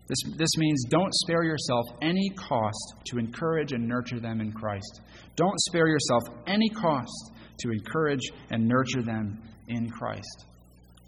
This, 0.07 0.17
this 0.37 0.57
means 0.57 0.85
don't 0.89 1.13
spare 1.13 1.43
yourself 1.43 1.85
any 2.01 2.29
cost 2.37 2.95
to 3.07 3.17
encourage 3.17 3.71
and 3.71 3.87
nurture 3.87 4.19
them 4.19 4.39
in 4.39 4.51
Christ. 4.51 5.01
Don't 5.35 5.59
spare 5.61 5.87
yourself 5.87 6.23
any 6.45 6.69
cost 6.69 7.31
to 7.59 7.71
encourage 7.71 8.31
and 8.51 8.67
nurture 8.67 9.01
them 9.01 9.41
in 9.67 9.89
Christ. 9.89 10.45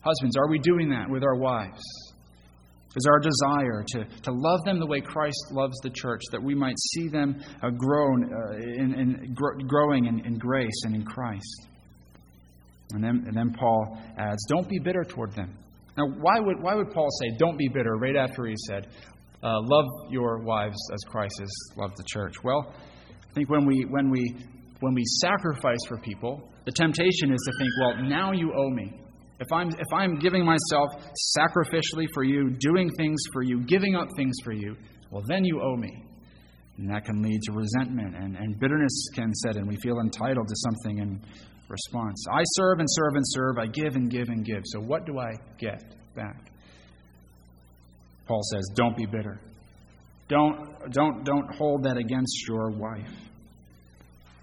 Husbands, 0.02 0.38
are 0.38 0.50
we 0.50 0.60
doing 0.60 0.90
that 0.90 1.10
with 1.10 1.24
our 1.24 1.36
wives? 1.36 1.82
Is 2.96 3.06
our 3.06 3.20
desire 3.20 3.84
to, 3.90 4.22
to 4.24 4.32
love 4.32 4.64
them 4.66 4.80
the 4.80 4.86
way 4.88 5.02
Christ 5.02 5.52
loves 5.52 5.78
the 5.84 5.92
church, 5.92 6.22
that 6.32 6.42
we 6.42 6.56
might 6.56 6.76
see 6.94 7.08
them 7.08 7.40
uh, 7.62 7.70
grown, 7.70 8.34
uh, 8.34 8.56
in, 8.56 8.94
in, 8.94 9.34
gr- 9.36 9.60
growing 9.68 10.06
in, 10.06 10.26
in 10.26 10.40
grace 10.40 10.82
and 10.84 10.96
in 10.96 11.06
Christ? 11.06 11.68
And 12.94 13.04
then, 13.04 13.26
and 13.28 13.36
then 13.36 13.54
Paul 13.54 14.00
adds, 14.18 14.44
Don't 14.48 14.68
be 14.68 14.80
bitter 14.80 15.04
toward 15.04 15.36
them. 15.36 15.56
Now, 15.98 16.06
why 16.20 16.40
would, 16.40 16.62
why 16.62 16.74
would 16.74 16.92
Paul 16.92 17.10
say, 17.22 17.36
Don't 17.38 17.58
be 17.58 17.68
bitter, 17.68 17.98
right 17.98 18.16
after 18.16 18.46
he 18.46 18.56
said, 18.68 18.88
uh, 19.44 19.60
Love 19.62 19.86
your 20.10 20.40
wives 20.40 20.78
as 20.94 21.00
Christ 21.08 21.36
has 21.40 21.50
loved 21.76 21.98
the 21.98 22.06
church? 22.08 22.44
Well, 22.44 22.74
I 23.10 23.34
think 23.36 23.50
when 23.50 23.66
we, 23.66 23.86
when, 23.90 24.10
we, 24.10 24.24
when 24.80 24.96
we 24.96 25.04
sacrifice 25.22 25.86
for 25.88 25.98
people, 26.00 26.50
the 26.66 26.72
temptation 26.72 27.32
is 27.32 27.40
to 27.46 27.52
think, 27.60 27.72
Well, 27.82 28.10
now 28.10 28.32
you 28.32 28.54
owe 28.58 28.70
me. 28.70 29.02
If 29.40 29.52
I'm, 29.52 29.70
if 29.70 29.94
I'm 29.94 30.18
giving 30.18 30.44
myself 30.44 30.90
sacrificially 31.38 32.08
for 32.14 32.24
you, 32.24 32.50
doing 32.60 32.90
things 32.98 33.20
for 33.34 33.44
you, 33.44 33.64
giving 33.66 33.96
up 33.96 34.08
things 34.18 34.36
for 34.44 34.52
you, 34.52 34.76
well, 35.12 35.24
then 35.28 35.46
you 35.46 35.62
owe 35.62 35.76
me. 35.76 36.04
And 36.78 36.90
that 36.90 37.06
can 37.06 37.22
lead 37.22 37.40
to 37.44 37.52
resentment, 37.54 38.16
and, 38.16 38.36
and 38.36 38.60
bitterness 38.60 39.10
can 39.16 39.34
set 39.34 39.56
in. 39.56 39.68
We 39.68 39.78
feel 39.78 40.00
entitled 40.00 40.48
to 40.48 40.56
something, 40.56 41.00
in 41.00 41.22
response. 41.70 42.24
I 42.32 42.42
serve 42.54 42.80
and 42.80 42.88
serve 42.90 43.16
and 43.16 43.24
serve. 43.26 43.58
I 43.58 43.68
give 43.68 43.96
and 43.96 44.10
give 44.10 44.30
and 44.30 44.46
give. 44.46 44.62
So 44.66 44.80
what 44.80 45.06
do 45.06 45.20
I 45.20 45.32
get 45.58 45.84
back? 46.16 46.52
Paul 48.28 48.42
says, 48.52 48.64
don't 48.76 48.96
be 48.96 49.06
bitter. 49.06 49.40
Don't, 50.28 50.92
don't, 50.92 51.24
don't 51.24 51.56
hold 51.56 51.84
that 51.84 51.98
against 51.98 52.48
your 52.48 52.72
wife. 52.72 53.12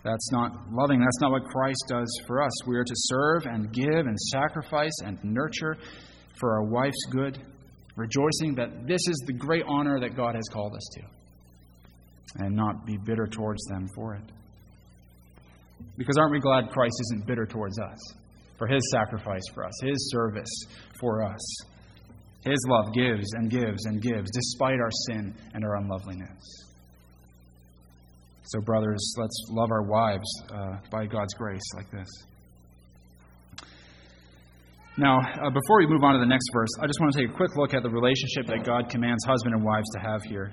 That's 0.05 0.31
not 0.33 0.53
loving. 0.71 1.01
That's 1.01 1.21
not 1.23 1.31
what 1.31 1.45
Christ 1.45 1.83
does 1.89 2.21
for 2.27 2.43
us. 2.43 2.53
We 2.67 2.77
are 2.77 2.85
to 2.85 2.95
serve 2.95 3.47
and 3.47 3.73
give 3.73 4.07
and 4.07 4.19
sacrifice 4.21 4.93
and 5.03 5.19
nurture 5.25 5.79
for 6.39 6.53
our 6.53 6.65
wife's 6.65 7.07
good, 7.11 7.39
rejoicing 7.97 8.55
that 8.57 8.87
this 8.87 9.01
is 9.09 9.25
the 9.27 9.33
great 9.33 9.65
honor 9.67 9.99
that 10.01 10.15
God 10.15 10.35
has 10.35 10.45
called 10.53 10.75
us 10.75 10.87
to, 10.97 12.45
and 12.45 12.55
not 12.55 12.85
be 12.85 12.99
bitter 12.99 13.27
towards 13.27 13.65
them 13.65 13.89
for 13.95 14.15
it. 14.15 14.25
Because 15.97 16.17
aren't 16.19 16.33
we 16.33 16.41
glad 16.41 16.71
Christ 16.71 16.95
isn't 17.11 17.27
bitter 17.27 17.47
towards 17.47 17.79
us 17.79 17.99
for 18.59 18.67
his 18.67 18.83
sacrifice 18.93 19.43
for 19.55 19.65
us, 19.65 19.73
his 19.83 20.11
service 20.11 20.65
for 21.01 21.25
us? 21.25 21.57
His 22.45 22.59
love 22.69 22.93
gives 22.93 23.25
and 23.33 23.51
gives 23.51 23.87
and 23.87 24.03
gives 24.03 24.31
despite 24.31 24.79
our 24.81 24.91
sin 25.07 25.35
and 25.55 25.65
our 25.65 25.77
unloveliness. 25.77 26.74
So, 28.47 28.61
brothers, 28.61 29.15
let's 29.17 29.47
love 29.51 29.71
our 29.71 29.83
wives 29.83 30.29
uh, 30.53 30.77
by 30.91 31.07
God's 31.07 31.33
grace 31.35 31.63
like 31.77 31.91
this. 31.91 32.09
Now, 34.99 35.19
uh, 35.19 35.51
before 35.51 35.79
we 35.79 35.87
move 35.87 36.05
on 36.05 36.13
to 36.13 36.21
the 36.21 36.27
next 36.27 36.47
verse, 36.53 36.69
I 36.81 36.87
just 36.87 37.01
want 37.01 37.15
to 37.15 37.21
take 37.21 37.31
a 37.31 37.35
quick 37.35 37.57
look 37.57 37.73
at 37.73 37.83
the 37.83 37.89
relationship 37.89 38.47
that 38.47 38.65
God 38.65 38.91
commands 38.91 39.25
husband 39.25 39.55
and 39.55 39.65
wives 39.65 39.89
to 39.95 39.99
have 39.99 40.23
here. 40.23 40.53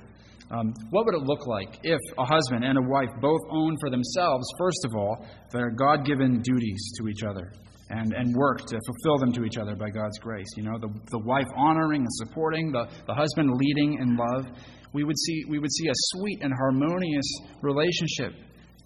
Um, 0.52 0.74
what 0.90 1.06
would 1.06 1.16
it 1.16 1.24
look 1.24 1.46
like 1.48 1.80
if 1.84 2.00
a 2.18 2.26
husband 2.26 2.64
and 2.64 2.78
a 2.78 2.82
wife 2.82 3.10
both 3.22 3.42
own 3.52 3.76
for 3.80 3.90
themselves, 3.90 4.48
first 4.58 4.86
of 4.86 4.96
all, 4.96 5.26
their 5.52 5.70
God 5.70 6.06
given 6.06 6.42
duties 6.42 6.92
to 6.98 7.08
each 7.10 7.24
other 7.24 7.54
and, 7.90 8.14
and 8.14 8.34
work 8.36 8.66
to 8.66 8.80
fulfill 8.86 9.18
them 9.20 9.34
to 9.34 9.44
each 9.44 9.58
other 9.58 9.76
by 9.76 9.90
God's 9.90 10.18
grace? 10.20 10.48
You 10.56 10.64
know, 10.64 10.80
the, 10.80 10.90
the 11.12 11.20
wife 11.20 11.48
honoring 11.56 12.02
and 12.02 12.14
supporting, 12.14 12.72
the, 12.72 12.88
the 13.08 13.14
husband 13.14 13.52
leading 13.54 14.00
in 14.02 14.16
love. 14.16 14.48
We 14.94 15.04
would, 15.04 15.18
see, 15.18 15.44
we 15.48 15.60
would 15.60 15.72
see 15.72 15.88
a 15.88 15.94
sweet 15.94 16.42
and 16.42 16.54
harmonious 16.54 17.26
relationship 17.62 18.34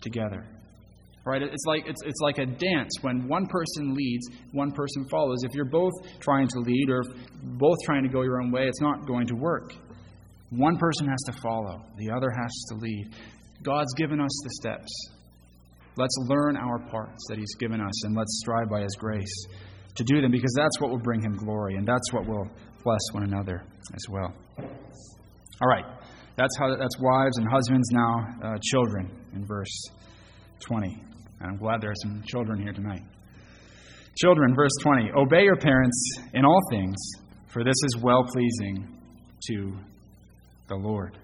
together. 0.02 0.46
Right? 1.26 1.42
It's 1.42 1.66
like, 1.66 1.88
it's, 1.88 2.02
it's 2.06 2.20
like 2.22 2.38
a 2.38 2.46
dance. 2.46 2.92
When 3.02 3.28
one 3.28 3.48
person 3.48 3.96
leads, 3.96 4.28
one 4.52 4.72
person 4.72 5.08
follows. 5.10 5.40
If 5.44 5.56
you're 5.56 5.66
both 5.66 5.94
trying 6.20 6.48
to 6.50 6.60
lead 6.60 6.90
or 6.90 7.02
both 7.58 7.78
trying 7.84 8.04
to 8.04 8.10
go 8.10 8.22
your 8.22 8.42
own 8.42 8.52
way, 8.52 8.68
it's 8.68 8.82
not 8.82 9.08
going 9.08 9.26
to 9.28 9.36
work. 9.36 9.74
One 10.52 10.78
person 10.78 11.08
has 11.08 11.22
to 11.26 11.42
follow, 11.42 11.82
the 11.98 12.12
other 12.12 12.30
has 12.30 12.52
to 12.70 12.76
lead. 12.76 13.10
God's 13.64 13.94
given 13.96 14.22
us 14.22 14.42
the 14.44 14.52
steps. 14.62 14.92
Let's 15.98 16.16
learn 16.28 16.58
our 16.58 16.80
parts 16.90 17.26
that 17.30 17.38
He's 17.38 17.56
given 17.56 17.82
us 17.82 18.06
and 18.06 18.16
let's 18.16 18.40
strive 18.42 18.70
by 18.70 18.82
His 18.82 18.96
grace 18.96 19.48
to 19.96 20.04
do 20.04 20.22
them 20.22 20.30
because 20.30 20.54
that's 20.56 20.80
what 20.80 20.92
will 20.92 21.00
bring 21.00 21.22
Him 21.22 21.36
glory 21.38 21.76
and 21.76 21.88
that's 21.88 22.14
what 22.14 22.28
will 22.28 22.48
bless 22.84 23.00
one 23.14 23.24
another 23.24 23.64
as 23.94 24.10
well. 24.10 24.34
All 25.62 25.68
right, 25.68 25.86
that's 26.38 26.58
how 26.60 26.76
that's 26.76 27.00
wives 27.00 27.38
and 27.38 27.48
husbands 27.50 27.88
now 27.92 28.26
uh, 28.44 28.58
children 28.62 29.12
in 29.34 29.46
verse 29.46 29.90
20. 30.62 30.88
And 31.40 31.52
I'm 31.52 31.58
glad 31.58 31.82
there 31.82 31.92
are 31.92 32.02
some 32.04 32.24
children 32.28 32.62
here 32.62 32.74
tonight. 32.74 33.02
Children, 34.22 34.56
verse 34.56 34.72
20. 34.82 35.12
Obey 35.18 35.44
your 35.44 35.58
parents 35.58 36.20
in 36.34 36.46
all 36.46 36.62
things, 36.70 36.96
for 37.48 37.64
this 37.64 37.76
is 37.84 38.02
well 38.02 38.24
pleasing 38.32 38.88
to 39.48 39.74
the 40.70 40.76
Lord. 40.76 41.18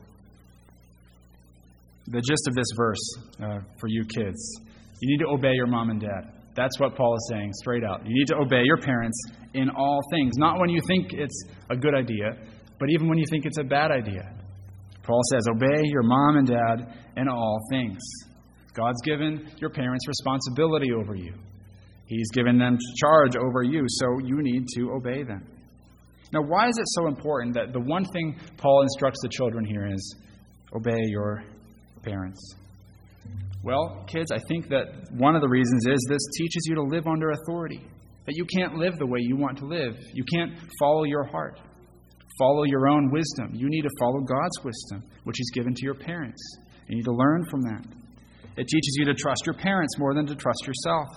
The 2.08 2.22
gist 2.22 2.48
of 2.48 2.56
this 2.56 2.68
verse 2.76 3.18
uh, 3.42 3.60
for 3.80 3.88
you 3.88 4.04
kids 4.06 4.62
you 5.02 5.10
need 5.10 5.24
to 5.24 5.30
obey 5.30 5.54
your 5.54 5.68
mom 5.68 5.90
and 5.90 6.00
dad. 6.00 6.32
That's 6.56 6.80
what 6.80 6.96
Paul 6.96 7.16
is 7.16 7.30
saying 7.32 7.52
straight 7.54 7.84
out. 7.84 8.06
You 8.06 8.14
need 8.14 8.28
to 8.28 8.36
obey 8.38 8.62
your 8.64 8.78
parents 8.78 9.20
in 9.54 9.70
all 9.70 10.00
things, 10.12 10.34
not 10.38 10.60
when 10.60 10.70
you 10.70 10.80
think 10.88 11.14
it's 11.14 11.44
a 11.72 11.76
good 11.76 11.96
idea, 11.96 12.38
but 12.82 12.90
even 12.90 13.08
when 13.08 13.20
you 13.20 13.26
think 13.30 13.46
it's 13.46 13.60
a 13.60 13.64
bad 13.64 13.92
idea. 13.92 14.24
Paul 15.04 15.22
says, 15.32 15.46
Obey 15.48 15.84
your 15.86 16.02
mom 16.02 16.38
and 16.38 16.48
dad 16.48 16.96
in 17.16 17.30
all 17.30 17.60
things. 17.70 18.00
God's 18.74 19.00
given 19.04 19.52
your 19.58 19.70
parents 19.70 20.08
responsibility 20.08 20.92
over 20.92 21.14
you. 21.14 21.36
He's 22.08 22.32
given 22.32 22.58
them 22.58 22.80
charge 23.00 23.36
over 23.36 23.62
you, 23.62 23.86
so 23.88 24.08
you 24.26 24.42
need 24.42 24.66
to 24.78 24.94
obey 24.94 25.22
them. 25.22 25.46
Now, 26.34 26.42
why 26.42 26.70
is 26.70 26.78
it 26.80 26.86
so 26.88 27.06
important 27.06 27.54
that 27.54 27.72
the 27.72 27.80
one 27.80 28.04
thing 28.14 28.40
Paul 28.58 28.82
instructs 28.82 29.20
the 29.22 29.30
children 29.30 29.64
here 29.64 29.86
is 29.86 30.16
obey 30.76 31.02
your 31.06 31.44
parents? 32.02 32.56
Well, 33.64 34.06
kids, 34.08 34.32
I 34.32 34.40
think 34.48 34.70
that 34.70 34.86
one 35.12 35.36
of 35.36 35.44
the 35.44 35.50
reasons 35.50 35.86
is 35.86 36.04
this 36.10 36.22
teaches 36.36 36.64
you 36.68 36.76
to 36.76 36.84
live 36.84 37.06
under 37.06 37.30
authority. 37.30 37.86
That 38.26 38.34
you 38.36 38.46
can't 38.58 38.76
live 38.76 38.98
the 38.98 39.06
way 39.06 39.20
you 39.22 39.36
want 39.36 39.60
to 39.60 39.68
live. 39.68 39.96
You 40.14 40.24
can't 40.34 40.54
follow 40.80 41.04
your 41.04 41.26
heart, 41.26 41.60
follow 42.42 42.64
your 42.64 42.88
own 42.88 43.12
wisdom. 43.12 43.54
You 43.54 43.70
need 43.70 43.84
to 43.84 43.90
follow 44.00 44.20
God's 44.22 44.64
wisdom, 44.64 45.08
which 45.26 45.36
He's 45.38 45.52
given 45.52 45.76
to 45.76 45.84
your 45.84 45.94
parents. 45.94 46.42
You 46.88 46.96
need 46.96 47.06
to 47.06 47.14
learn 47.14 47.46
from 47.46 47.62
that. 47.62 47.86
It 48.58 48.68
teaches 48.68 48.96
you 48.98 49.06
to 49.06 49.14
trust 49.14 49.44
your 49.46 49.54
parents 49.56 49.94
more 50.00 50.16
than 50.16 50.26
to 50.26 50.36
trust 50.36 50.66
yourself. 50.66 51.08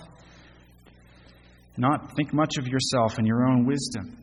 Not 1.77 2.15
think 2.15 2.31
much 2.31 2.57
of 2.57 2.67
yourself 2.67 3.17
and 3.17 3.25
your 3.25 3.47
own 3.47 3.65
wisdom. 3.65 4.17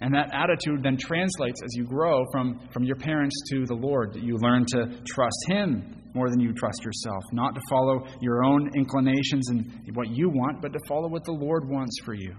And 0.00 0.14
that 0.14 0.30
attitude 0.32 0.82
then 0.82 0.96
translates 0.96 1.60
as 1.62 1.70
you 1.74 1.84
grow 1.84 2.24
from, 2.32 2.60
from 2.72 2.84
your 2.84 2.96
parents 2.96 3.34
to 3.50 3.66
the 3.66 3.74
Lord. 3.74 4.16
You 4.16 4.38
learn 4.38 4.64
to 4.68 4.86
trust 5.04 5.44
Him 5.48 5.96
more 6.14 6.30
than 6.30 6.40
you 6.40 6.52
trust 6.54 6.84
yourself. 6.84 7.22
Not 7.32 7.54
to 7.54 7.60
follow 7.68 8.06
your 8.20 8.44
own 8.44 8.70
inclinations 8.74 9.50
and 9.50 9.94
what 9.94 10.08
you 10.10 10.30
want, 10.30 10.62
but 10.62 10.72
to 10.72 10.78
follow 10.88 11.08
what 11.08 11.24
the 11.24 11.32
Lord 11.32 11.68
wants 11.68 11.96
for 12.04 12.14
you. 12.14 12.34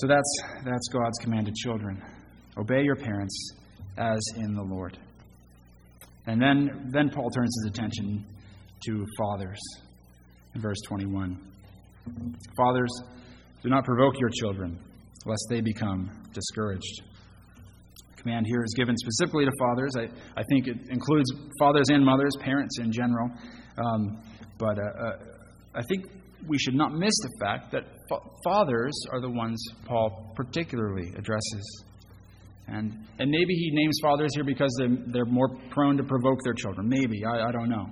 So 0.00 0.06
that's, 0.06 0.42
that's 0.64 0.88
God's 0.88 1.18
command 1.18 1.44
to 1.44 1.52
children. 1.52 2.02
Obey 2.56 2.82
your 2.82 2.96
parents 2.96 3.52
as 3.98 4.18
in 4.38 4.54
the 4.54 4.62
Lord. 4.62 4.96
And 6.26 6.40
then, 6.40 6.88
then 6.90 7.10
Paul 7.10 7.28
turns 7.28 7.54
his 7.62 7.70
attention 7.70 8.24
to 8.86 9.06
fathers 9.18 9.58
in 10.54 10.62
verse 10.62 10.78
21. 10.86 11.38
Fathers, 12.56 12.88
do 13.62 13.68
not 13.68 13.84
provoke 13.84 14.18
your 14.18 14.30
children, 14.30 14.78
lest 15.26 15.44
they 15.50 15.60
become 15.60 16.10
discouraged. 16.32 17.02
The 18.16 18.22
command 18.22 18.46
here 18.48 18.64
is 18.64 18.72
given 18.74 18.96
specifically 18.96 19.44
to 19.44 19.52
fathers. 19.58 19.90
I, 19.98 20.40
I 20.40 20.44
think 20.44 20.66
it 20.66 20.78
includes 20.88 21.30
fathers 21.58 21.90
and 21.90 22.02
mothers, 22.02 22.32
parents 22.40 22.78
in 22.78 22.90
general. 22.90 23.30
Um, 23.76 24.22
but 24.56 24.78
uh, 24.78 24.82
uh, 24.82 25.16
I 25.74 25.82
think 25.82 26.06
we 26.46 26.58
should 26.58 26.74
not 26.74 26.92
miss 26.92 27.14
the 27.22 27.44
fact 27.44 27.72
that 27.72 27.84
fa- 28.08 28.28
fathers 28.44 28.94
are 29.12 29.20
the 29.20 29.30
ones 29.30 29.62
Paul 29.86 30.32
particularly 30.34 31.12
addresses. 31.16 31.84
And, 32.68 32.92
and 33.18 33.30
maybe 33.30 33.54
he 33.54 33.70
names 33.72 33.98
fathers 34.02 34.30
here 34.34 34.44
because 34.44 34.72
they're, 34.78 34.96
they're 35.06 35.24
more 35.24 35.48
prone 35.70 35.96
to 35.96 36.04
provoke 36.04 36.38
their 36.44 36.54
children. 36.54 36.88
Maybe. 36.88 37.24
I, 37.24 37.48
I 37.48 37.52
don't 37.52 37.68
know. 37.68 37.86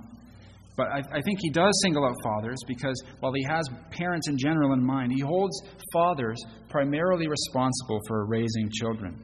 But 0.77 0.87
I, 0.87 0.99
I, 1.17 1.21
think 1.21 1.39
he 1.41 1.49
does 1.49 1.77
single 1.83 2.05
out 2.05 2.15
fathers 2.23 2.57
because 2.65 3.03
while 3.19 3.33
he 3.33 3.43
has 3.49 3.67
parents 3.91 4.29
in 4.29 4.37
general 4.37 4.71
in 4.71 4.81
mind, 4.81 5.11
he 5.11 5.19
holds 5.19 5.61
fathers 5.91 6.37
primarily 6.69 7.27
responsible 7.27 7.99
for 8.07 8.25
raising 8.27 8.69
children. 8.71 9.21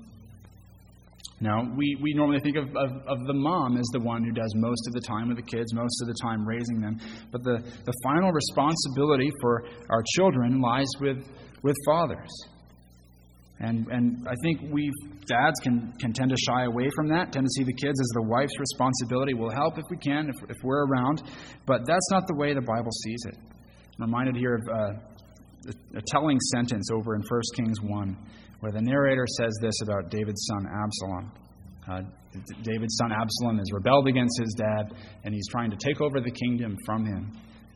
Now, 1.46 1.62
we, 1.78 1.96
we 2.02 2.16
normally 2.16 2.40
think 2.40 2.58
of, 2.58 2.66
of, 2.76 2.90
of, 3.06 3.28
the 3.28 3.34
mom 3.34 3.78
as 3.78 3.86
the 3.94 4.00
one 4.00 4.24
who 4.24 4.32
does 4.32 4.52
most 4.56 4.82
of 4.88 4.94
the 4.94 5.02
time 5.02 5.28
with 5.28 5.38
the 5.38 5.44
kids, 5.44 5.76
most 5.76 6.02
of 6.02 6.08
the 6.08 6.16
time 6.20 6.44
raising 6.44 6.82
them. 6.82 7.00
But 7.32 7.44
the, 7.44 7.62
the 7.86 7.94
final 8.04 8.32
responsibility 8.32 9.30
for 9.40 9.64
our 9.92 10.04
children 10.16 10.60
lies 10.60 10.90
with, 11.00 11.24
with 11.62 11.76
fathers. 11.86 12.32
And, 13.60 13.86
and 13.92 14.28
I 14.28 14.34
think 14.42 14.74
we 14.74 14.90
dads 15.28 15.60
can, 15.62 15.94
can 16.00 16.14
tend 16.14 16.32
to 16.32 16.36
shy 16.50 16.64
away 16.64 16.90
from 16.96 17.10
that, 17.10 17.32
tend 17.32 17.46
to 17.46 17.52
see 17.56 17.64
the 17.64 17.76
kids 17.76 18.00
as 18.02 18.10
the 18.16 18.24
wife's 18.24 18.60
responsibility. 18.60 19.36
We'll 19.36 19.54
help 19.54 19.78
if 19.78 19.86
we 19.92 19.98
can, 19.98 20.30
if, 20.30 20.50
if 20.50 20.58
we're 20.64 20.88
around. 20.88 21.22
But 21.68 21.82
that's 21.86 22.10
not 22.10 22.26
the 22.26 22.36
way 22.36 22.56
the 22.56 22.66
Bible 22.66 22.92
sees 23.04 23.22
it. 23.28 23.38
I'm 23.38 24.06
reminded 24.10 24.36
here 24.36 24.56
of 24.56 24.62
uh, 24.68 24.76
a, 25.70 25.98
a 26.00 26.02
telling 26.08 26.40
sentence 26.56 26.90
over 26.92 27.14
in 27.14 27.22
1 27.22 27.42
Kings 27.56 27.80
1, 27.82 28.18
where 28.66 28.72
the 28.72 28.82
narrator 28.82 29.28
says 29.38 29.56
this 29.62 29.76
about 29.84 30.10
David's 30.10 30.44
son 30.48 30.66
Absalom. 30.66 31.32
Uh, 31.88 32.02
David's 32.64 32.98
son 32.98 33.12
Absalom 33.12 33.60
has 33.60 33.72
rebelled 33.72 34.08
against 34.08 34.42
his 34.42 34.56
dad, 34.58 34.92
and 35.24 35.36
he's 35.36 35.48
trying 35.50 35.70
to 35.70 35.78
take 35.78 36.02
over 36.02 36.20
the 36.20 36.32
kingdom 36.32 36.76
from 36.84 37.06
him. 37.06 37.32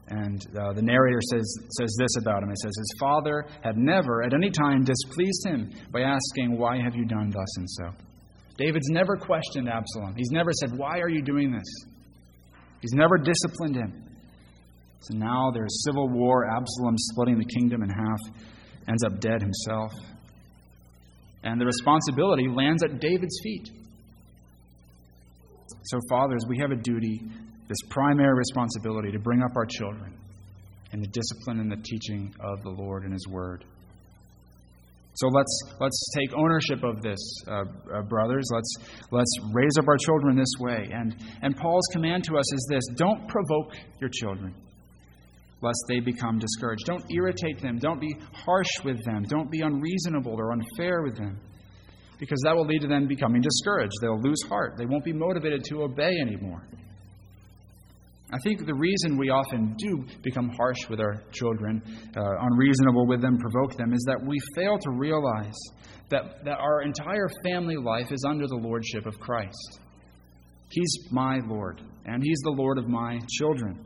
And 0.08 0.42
uh, 0.60 0.74
the 0.74 0.82
narrator 0.82 1.20
says, 1.32 1.46
says 1.78 1.96
this 2.00 2.18
about 2.20 2.42
him. 2.42 2.50
It 2.50 2.58
says, 2.58 2.74
His 2.76 2.96
father 3.00 3.46
had 3.62 3.78
never 3.78 4.24
at 4.24 4.34
any 4.34 4.50
time 4.50 4.84
displeased 4.84 5.46
him 5.46 5.72
by 5.92 6.02
asking, 6.02 6.58
Why 6.58 6.82
have 6.82 6.96
you 6.96 7.06
done 7.06 7.30
thus 7.30 7.58
and 7.58 7.70
so? 7.70 7.92
David's 8.58 8.90
never 8.90 9.16
questioned 9.16 9.70
Absalom. 9.70 10.16
He's 10.18 10.32
never 10.32 10.50
said, 10.54 10.76
Why 10.76 10.98
are 11.02 11.10
you 11.10 11.22
doing 11.22 11.52
this? 11.52 11.86
He's 12.82 12.94
never 12.94 13.20
disciplined 13.20 13.76
him. 13.76 14.06
So 15.02 15.16
now 15.16 15.52
there's 15.54 15.84
civil 15.86 16.10
war, 16.10 16.50
Absalom 16.50 16.96
splitting 16.98 17.38
the 17.38 17.46
kingdom 17.46 17.84
in 17.84 17.90
half, 17.90 18.20
ends 18.88 19.04
up 19.04 19.20
dead 19.20 19.40
himself. 19.40 19.92
And 21.44 21.60
the 21.60 21.66
responsibility 21.66 22.48
lands 22.48 22.84
at 22.84 23.00
David's 23.00 23.40
feet. 23.44 23.72
So, 25.84 26.00
fathers, 26.10 26.42
we 26.48 26.58
have 26.60 26.72
a 26.72 26.76
duty 26.76 27.22
this 27.70 27.78
primary 27.90 28.36
responsibility 28.36 29.12
to 29.12 29.20
bring 29.20 29.44
up 29.44 29.56
our 29.56 29.66
children 29.66 30.18
in 30.92 31.00
the 31.00 31.08
discipline 31.08 31.60
and 31.60 31.72
the 31.72 31.82
teaching 31.84 32.34
of 32.40 32.64
the 32.64 32.70
Lord 32.70 33.04
and 33.04 33.14
His 33.14 33.28
Word. 33.28 33.64
So 35.14 35.28
let's 35.28 35.62
let's 35.80 36.12
take 36.18 36.34
ownership 36.34 36.84
of 36.84 37.02
this, 37.02 37.20
uh, 37.48 37.64
uh, 37.94 38.02
brothers. 38.04 38.48
Let's 38.54 38.74
let's 39.12 39.36
raise 39.54 39.78
up 39.78 39.88
our 39.88 39.98
children 39.98 40.38
this 40.38 40.54
way. 40.60 40.90
And 40.92 41.16
and 41.42 41.56
Paul's 41.58 41.86
command 41.92 42.24
to 42.26 42.38
us 42.38 42.54
is 42.54 42.68
this: 42.70 42.84
don't 42.96 43.28
provoke 43.28 43.74
your 44.00 44.10
children, 44.10 44.56
lest 45.62 45.80
they 45.88 46.00
become 46.00 46.40
discouraged. 46.40 46.86
Don't 46.86 47.04
irritate 47.12 47.62
them. 47.62 47.78
Don't 47.78 48.00
be 48.00 48.16
harsh 48.34 48.84
with 48.84 49.04
them. 49.06 49.24
Don't 49.24 49.52
be 49.52 49.62
unreasonable 49.62 50.34
or 50.34 50.54
unfair 50.54 51.02
with 51.04 51.18
them, 51.18 51.40
because 52.20 52.40
that 52.44 52.56
will 52.56 52.66
lead 52.66 52.82
to 52.82 52.88
them 52.88 53.08
becoming 53.08 53.42
discouraged. 53.42 53.94
They'll 54.02 54.22
lose 54.22 54.42
heart. 54.48 54.76
They 54.78 54.86
won't 54.86 55.04
be 55.04 55.14
motivated 55.14 55.64
to 55.66 55.84
obey 55.84 56.18
anymore. 56.22 56.68
I 58.32 58.38
think 58.44 58.64
the 58.64 58.76
reason 58.76 59.18
we 59.18 59.30
often 59.30 59.76
do 59.80 60.06
become 60.22 60.50
harsh 60.50 60.88
with 60.88 61.00
our 61.00 61.24
children, 61.32 61.82
uh, 62.16 62.22
unreasonable 62.42 63.08
with 63.08 63.22
them, 63.22 63.38
provoke 63.40 63.76
them, 63.76 63.92
is 63.92 64.04
that 64.08 64.24
we 64.24 64.38
fail 64.56 64.78
to 64.78 64.92
realize 64.92 65.58
that, 66.10 66.46
that 66.46 66.60
our 66.60 66.84
entire 66.84 67.28
family 67.44 67.76
life 67.76 68.12
is 68.12 68.24
under 68.28 68.46
the 68.46 68.56
lordship 68.56 69.08
of 69.08 69.20
Christ. 69.20 69.80
He's 70.70 71.12
my 71.12 71.40
Lord, 71.48 71.82
and 72.06 72.22
He's 72.24 72.40
the 72.44 72.52
Lord 72.52 72.78
of 72.78 72.88
my 72.88 73.20
children 73.30 73.84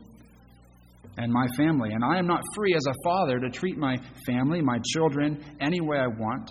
and 1.16 1.32
my 1.32 1.46
family. 1.56 1.90
And 1.92 2.04
I 2.04 2.18
am 2.18 2.26
not 2.26 2.42
free 2.54 2.74
as 2.74 2.84
a 2.88 2.94
father 3.04 3.40
to 3.40 3.50
treat 3.50 3.78
my 3.78 3.96
family, 4.26 4.60
my 4.60 4.78
children, 4.92 5.42
any 5.60 5.80
way 5.80 5.98
I 5.98 6.06
want, 6.06 6.50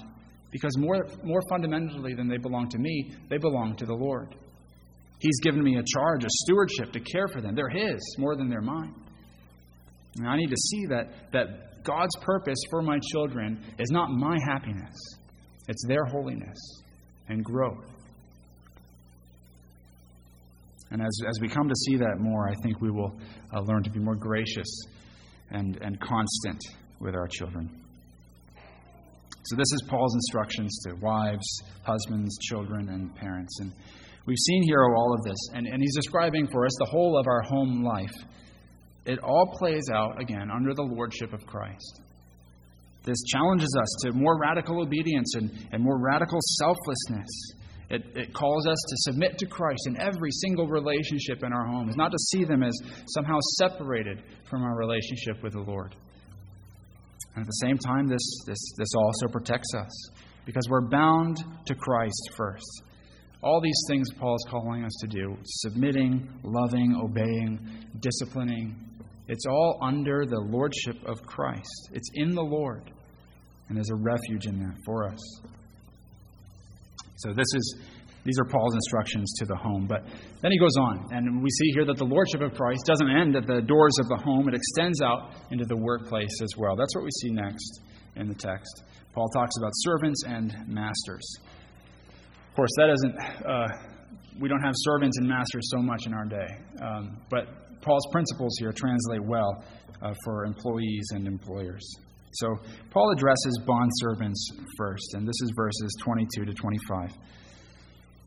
because 0.52 0.78
more, 0.78 1.06
more 1.24 1.42
fundamentally 1.50 2.14
than 2.14 2.28
they 2.28 2.38
belong 2.38 2.70
to 2.70 2.78
me, 2.78 3.14
they 3.30 3.38
belong 3.38 3.76
to 3.78 3.86
the 3.86 3.94
Lord. 3.94 4.36
He's 5.20 5.40
given 5.42 5.64
me 5.64 5.78
a 5.78 5.84
charge, 5.84 6.24
a 6.24 6.30
stewardship 6.30 6.92
to 6.94 7.00
care 7.00 7.28
for 7.28 7.42
them. 7.42 7.56
They're 7.56 7.70
His 7.70 8.02
more 8.18 8.36
than 8.36 8.50
they're 8.50 8.62
mine. 8.62 8.94
And 10.18 10.28
I 10.28 10.38
need 10.38 10.50
to 10.50 10.58
see 10.58 10.86
that, 10.88 11.32
that 11.32 11.84
God's 11.84 12.16
purpose 12.22 12.60
for 12.70 12.82
my 12.82 13.00
children 13.12 13.64
is 13.80 13.90
not 13.90 14.10
my 14.12 14.38
happiness, 14.46 14.96
it's 15.68 15.86
their 15.88 16.06
holiness 16.06 16.58
and 17.30 17.44
growth. 17.44 17.93
And 20.94 21.02
as, 21.02 21.20
as 21.28 21.40
we 21.42 21.50
come 21.50 21.68
to 21.68 21.76
see 21.76 21.98
that 21.98 22.20
more, 22.20 22.48
I 22.48 22.54
think 22.64 22.80
we 22.80 22.92
will 22.92 23.14
uh, 23.54 23.60
learn 23.62 23.84
to 23.84 23.90
be 23.90 24.00
more 24.00 24.16
gracious 24.16 24.86
and, 25.52 25.78
and 25.82 26.00
constant 26.00 26.62
with 27.02 27.16
our 27.16 27.28
children. 27.28 27.70
So, 29.46 29.58
this 29.58 29.74
is 29.74 29.84
Paul's 29.90 30.16
instructions 30.16 30.80
to 30.88 30.96
wives, 31.02 31.62
husbands, 31.84 32.38
children, 32.38 32.88
and 32.88 33.14
parents. 33.16 33.60
And 33.60 33.74
We've 34.26 34.38
seen 34.38 34.64
here 34.64 34.82
all 34.82 35.14
of 35.14 35.22
this, 35.24 35.38
and, 35.54 35.68
and 35.68 35.82
he's 35.82 35.96
describing 35.96 36.48
for 36.48 36.66
us 36.66 36.72
the 36.80 36.86
whole 36.86 37.20
of 37.20 37.28
our 37.28 37.42
home 37.42 37.84
life. 37.84 38.14
It 39.06 39.20
all 39.20 39.54
plays 39.58 39.90
out, 39.94 40.22
again, 40.22 40.50
under 40.50 40.74
the 40.74 40.84
lordship 40.84 41.34
of 41.34 41.46
Christ. 41.46 42.02
This 43.04 43.22
challenges 43.34 43.76
us 43.78 43.96
to 44.04 44.14
more 44.14 44.40
radical 44.40 44.82
obedience 44.82 45.36
and, 45.36 45.52
and 45.74 45.84
more 45.84 46.00
radical 46.00 46.40
selflessness. 46.42 47.30
It, 47.94 48.04
it 48.16 48.34
calls 48.34 48.68
us 48.68 48.78
to 48.90 49.12
submit 49.12 49.38
to 49.38 49.46
Christ 49.46 49.82
in 49.88 50.00
every 50.00 50.32
single 50.32 50.68
relationship 50.68 51.44
in 51.44 51.54
our 51.54 51.66
homes, 51.66 51.96
not 51.96 52.12
to 52.12 52.18
see 52.18 52.44
them 52.44 52.64
as 52.64 52.74
somehow 53.08 53.38
separated 53.58 54.24
from 54.50 54.64
our 54.64 54.76
relationship 54.76 55.42
with 55.44 55.54
the 55.54 55.62
Lord. 55.62 55.96
And 57.36 57.42
at 57.42 57.48
the 57.48 57.68
same 57.68 57.78
time, 57.78 58.08
this, 58.08 58.44
this, 58.46 58.74
this 58.78 58.90
also 58.96 59.28
protects 59.28 59.74
us 59.76 60.10
because 60.46 60.68
we're 60.70 60.90
bound 60.90 61.38
to 61.66 61.76
Christ 61.76 62.32
first. 62.36 62.84
All 63.42 63.62
these 63.62 63.82
things 63.88 64.08
Paul 64.20 64.36
is 64.36 64.46
calling 64.50 64.84
us 64.84 64.94
to 65.02 65.08
do 65.08 65.38
submitting, 65.44 66.30
loving, 66.44 66.96
obeying, 67.02 67.60
disciplining 68.00 68.76
it's 69.28 69.46
all 69.46 69.80
under 69.82 70.26
the 70.26 70.40
lordship 70.40 70.98
of 71.06 71.24
Christ. 71.24 71.90
It's 71.94 72.10
in 72.16 72.36
the 72.36 72.44
Lord. 72.44 72.92
And 73.68 73.78
there's 73.78 73.90
a 73.90 73.96
refuge 73.96 74.48
in 74.48 74.60
that 74.60 74.76
for 74.86 75.08
us. 75.08 75.20
So 77.18 77.30
this 77.34 77.48
is 77.56 77.82
these 78.24 78.40
are 78.40 78.46
Paul's 78.46 78.74
instructions 78.74 79.34
to 79.40 79.46
the 79.46 79.56
home. 79.56 79.86
But 79.88 80.06
then 80.42 80.52
he 80.52 80.58
goes 80.58 80.76
on, 80.80 81.10
and 81.12 81.44
we 81.44 81.50
see 81.50 81.72
here 81.74 81.86
that 81.86 81.98
the 81.98 82.06
lordship 82.06 82.42
of 82.42 82.54
Christ 82.54 82.86
doesn't 82.86 83.10
end 83.10 83.36
at 83.36 83.46
the 83.46 83.62
doors 83.62 83.96
of 84.00 84.08
the 84.08 84.16
home, 84.16 84.48
it 84.48 84.54
extends 84.54 85.02
out 85.02 85.36
into 85.52 85.66
the 85.66 85.76
workplace 85.76 86.42
as 86.42 86.50
well. 86.58 86.76
That's 86.76 86.96
what 86.96 87.04
we 87.04 87.12
see 87.22 87.32
next 87.32 87.82
in 88.16 88.28
the 88.28 88.36
text. 88.36 88.84
Paul 89.14 89.28
talks 89.30 89.56
about 89.58 89.72
servants 89.76 90.24
and 90.26 90.56
masters. 90.68 91.38
Of 92.50 92.56
course, 92.56 92.72
that 92.78 92.90
isn't, 92.90 93.16
uh, 93.46 93.68
we 94.40 94.48
don't 94.48 94.62
have 94.62 94.74
servants 94.78 95.18
and 95.18 95.28
masters 95.28 95.70
so 95.70 95.82
much 95.82 96.06
in 96.06 96.14
our 96.14 96.26
day. 96.26 96.48
Um, 96.82 97.18
but 97.30 97.82
Paul's 97.82 98.08
principles 98.12 98.56
here 98.60 98.72
translate 98.72 99.24
well 99.24 99.64
uh, 100.02 100.14
for 100.24 100.46
employees 100.46 101.08
and 101.12 101.28
employers. 101.28 101.84
So 102.34 102.56
Paul 102.90 103.12
addresses 103.12 103.60
bond 103.66 103.92
servants 103.96 104.50
first, 104.78 105.14
and 105.14 105.28
this 105.28 105.40
is 105.44 105.52
verses 105.56 105.96
22 106.02 106.46
to 106.46 106.54
25. 106.54 107.10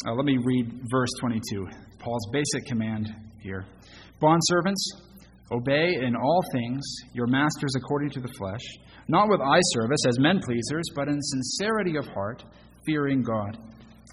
Uh, 0.06 0.12
let 0.14 0.24
me 0.24 0.38
read 0.44 0.80
verse 0.90 1.08
22, 1.20 1.66
Paul's 1.98 2.28
basic 2.32 2.66
command 2.66 3.08
here. 3.40 3.66
Bondservants, 4.22 4.84
obey 5.50 5.94
in 6.02 6.14
all 6.14 6.40
things 6.52 6.84
your 7.14 7.26
masters 7.26 7.74
according 7.76 8.10
to 8.10 8.20
the 8.20 8.32
flesh, 8.38 8.60
not 9.08 9.28
with 9.28 9.40
eye 9.40 9.60
service 9.72 10.00
as 10.06 10.20
men 10.20 10.40
pleasers, 10.40 10.84
but 10.94 11.08
in 11.08 11.20
sincerity 11.20 11.96
of 11.96 12.06
heart, 12.06 12.44
fearing 12.84 13.22
God. 13.22 13.58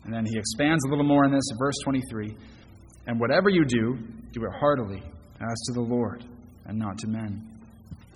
And 0.06 0.14
then 0.14 0.26
he 0.26 0.38
expands 0.38 0.84
a 0.86 0.90
little 0.90 1.06
more 1.06 1.26
on 1.26 1.32
this, 1.32 1.44
verse 1.60 1.76
23. 1.84 2.36
And 3.06 3.20
whatever 3.20 3.50
you 3.50 3.64
do, 3.66 3.98
do 4.32 4.44
it 4.44 4.52
heartily, 4.60 5.04
as 5.40 5.62
to 5.68 5.74
the 5.74 5.82
Lord, 5.82 6.26
and 6.66 6.80
not 6.80 6.98
to 7.00 7.08
men. 7.08 7.53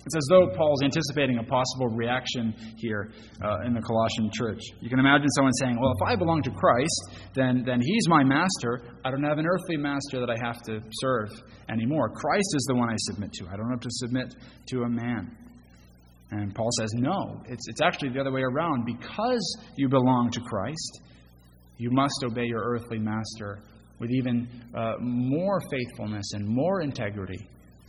It's 0.08 0.16
as 0.16 0.26
though 0.30 0.48
Paul's 0.56 0.82
anticipating 0.82 1.36
a 1.36 1.42
possible 1.42 1.88
reaction 1.88 2.54
here 2.78 3.10
uh, 3.44 3.66
in 3.66 3.74
the 3.74 3.82
Colossian 3.82 4.30
church. 4.32 4.58
You 4.80 4.88
can 4.88 4.98
imagine 4.98 5.28
someone 5.36 5.52
saying, 5.60 5.76
Well, 5.78 5.92
if 6.00 6.08
I 6.08 6.16
belong 6.16 6.40
to 6.44 6.50
Christ, 6.50 7.10
then, 7.34 7.62
then 7.66 7.82
he's 7.82 8.08
my 8.08 8.24
master. 8.24 8.80
I 9.04 9.10
don't 9.10 9.22
have 9.22 9.36
an 9.36 9.44
earthly 9.46 9.76
master 9.76 10.18
that 10.20 10.30
I 10.30 10.36
have 10.42 10.62
to 10.62 10.80
serve 11.02 11.28
anymore. 11.68 12.08
Christ 12.08 12.48
is 12.54 12.64
the 12.68 12.76
one 12.76 12.88
I 12.88 12.96
submit 12.96 13.34
to. 13.34 13.48
I 13.52 13.56
don't 13.58 13.68
have 13.68 13.80
to 13.80 13.90
submit 13.90 14.34
to 14.68 14.84
a 14.84 14.88
man. 14.88 15.36
And 16.30 16.54
Paul 16.54 16.70
says, 16.78 16.90
No, 16.94 17.42
it's, 17.46 17.68
it's 17.68 17.82
actually 17.82 18.08
the 18.08 18.20
other 18.20 18.32
way 18.32 18.40
around. 18.40 18.86
Because 18.86 19.58
you 19.76 19.90
belong 19.90 20.30
to 20.30 20.40
Christ, 20.40 21.02
you 21.76 21.90
must 21.90 22.24
obey 22.24 22.46
your 22.46 22.62
earthly 22.62 22.98
master 22.98 23.60
with 23.98 24.10
even 24.10 24.48
uh, 24.74 24.94
more 25.00 25.60
faithfulness 25.70 26.32
and 26.32 26.48
more 26.48 26.80
integrity, 26.80 27.46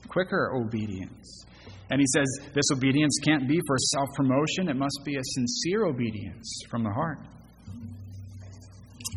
quicker 0.10 0.52
obedience. 0.54 1.46
And 1.90 2.00
he 2.00 2.06
says 2.14 2.28
this 2.54 2.66
obedience 2.72 3.18
can't 3.26 3.48
be 3.48 3.60
for 3.66 3.76
self 3.78 4.10
promotion, 4.16 4.70
it 4.70 4.76
must 4.76 5.00
be 5.06 5.16
a 5.16 5.24
sincere 5.24 5.86
obedience 5.86 6.62
from 6.70 6.84
the 6.84 6.92
heart. 6.92 7.20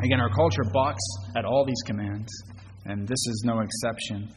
Again, 0.03 0.21
our 0.21 0.31
culture 0.31 0.65
balks 0.73 1.05
at 1.37 1.45
all 1.45 1.65
these 1.67 1.83
commands, 1.87 2.29
and 2.87 3.07
this 3.07 3.27
is 3.27 3.43
no 3.45 3.61
exception. 3.61 4.29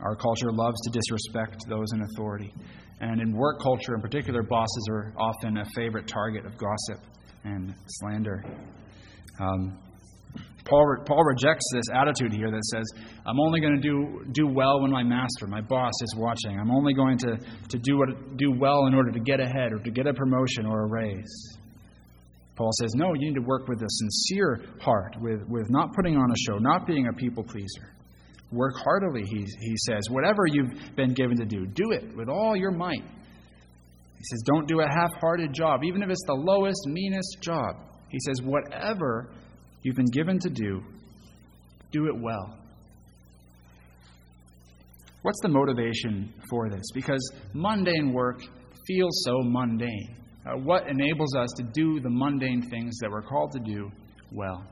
Our 0.00 0.14
culture 0.14 0.52
loves 0.52 0.76
to 0.82 0.90
disrespect 0.90 1.64
those 1.68 1.86
in 1.94 2.02
authority. 2.02 2.52
And 3.00 3.20
in 3.20 3.34
work 3.34 3.60
culture 3.62 3.94
in 3.94 4.00
particular, 4.00 4.42
bosses 4.42 4.88
are 4.90 5.14
often 5.18 5.58
a 5.58 5.64
favorite 5.74 6.06
target 6.06 6.44
of 6.44 6.52
gossip 6.58 7.04
and 7.44 7.74
slander. 7.86 8.44
Um, 9.40 9.78
Paul, 10.66 10.96
Paul 11.06 11.22
rejects 11.24 11.64
this 11.72 11.84
attitude 11.94 12.32
here 12.32 12.50
that 12.50 12.64
says, 12.64 12.84
I'm 13.24 13.38
only 13.38 13.60
going 13.60 13.80
to 13.80 13.80
do, 13.80 14.24
do 14.32 14.46
well 14.48 14.82
when 14.82 14.90
my 14.90 15.02
master, 15.02 15.46
my 15.46 15.60
boss, 15.60 15.92
is 16.02 16.14
watching. 16.16 16.58
I'm 16.58 16.70
only 16.70 16.92
going 16.92 17.18
to, 17.18 17.38
to 17.68 17.78
do, 17.78 17.98
what, 17.98 18.36
do 18.36 18.50
well 18.50 18.86
in 18.86 18.94
order 18.94 19.12
to 19.12 19.20
get 19.20 19.40
ahead 19.40 19.72
or 19.72 19.78
to 19.78 19.90
get 19.90 20.06
a 20.06 20.12
promotion 20.12 20.66
or 20.66 20.84
a 20.84 20.86
raise. 20.88 21.58
Paul 22.56 22.70
says, 22.80 22.94
No, 22.94 23.14
you 23.14 23.28
need 23.28 23.34
to 23.34 23.46
work 23.46 23.68
with 23.68 23.80
a 23.80 23.88
sincere 23.88 24.62
heart, 24.80 25.14
with, 25.20 25.46
with 25.48 25.70
not 25.70 25.94
putting 25.94 26.16
on 26.16 26.30
a 26.30 26.36
show, 26.46 26.58
not 26.58 26.86
being 26.86 27.06
a 27.06 27.12
people 27.12 27.44
pleaser. 27.44 27.92
Work 28.50 28.74
heartily, 28.82 29.22
he, 29.24 29.44
he 29.60 29.76
says. 29.86 30.08
Whatever 30.10 30.46
you've 30.46 30.96
been 30.96 31.12
given 31.12 31.36
to 31.36 31.44
do, 31.44 31.66
do 31.66 31.92
it 31.92 32.16
with 32.16 32.28
all 32.28 32.56
your 32.56 32.70
might. 32.70 33.02
He 33.02 34.24
says, 34.24 34.42
Don't 34.46 34.66
do 34.66 34.80
a 34.80 34.88
half 34.88 35.12
hearted 35.20 35.52
job, 35.52 35.84
even 35.84 36.02
if 36.02 36.10
it's 36.10 36.24
the 36.26 36.34
lowest, 36.34 36.80
meanest 36.86 37.38
job. 37.40 37.76
He 38.08 38.18
says, 38.20 38.40
Whatever 38.42 39.30
you've 39.86 39.94
been 39.94 40.04
given 40.06 40.36
to 40.40 40.50
do, 40.50 40.82
do 41.92 42.06
it 42.06 42.20
well. 42.20 42.58
What's 45.22 45.38
the 45.42 45.48
motivation 45.48 46.34
for 46.50 46.68
this? 46.68 46.82
Because 46.92 47.20
mundane 47.54 48.12
work 48.12 48.40
feels 48.88 49.22
so 49.24 49.42
mundane. 49.44 50.16
Uh, 50.44 50.58
what 50.58 50.88
enables 50.88 51.36
us 51.36 51.48
to 51.58 51.62
do 51.72 52.00
the 52.00 52.10
mundane 52.10 52.62
things 52.68 52.98
that 53.00 53.08
we're 53.08 53.22
called 53.22 53.52
to 53.52 53.60
do 53.60 53.88
well? 54.32 54.66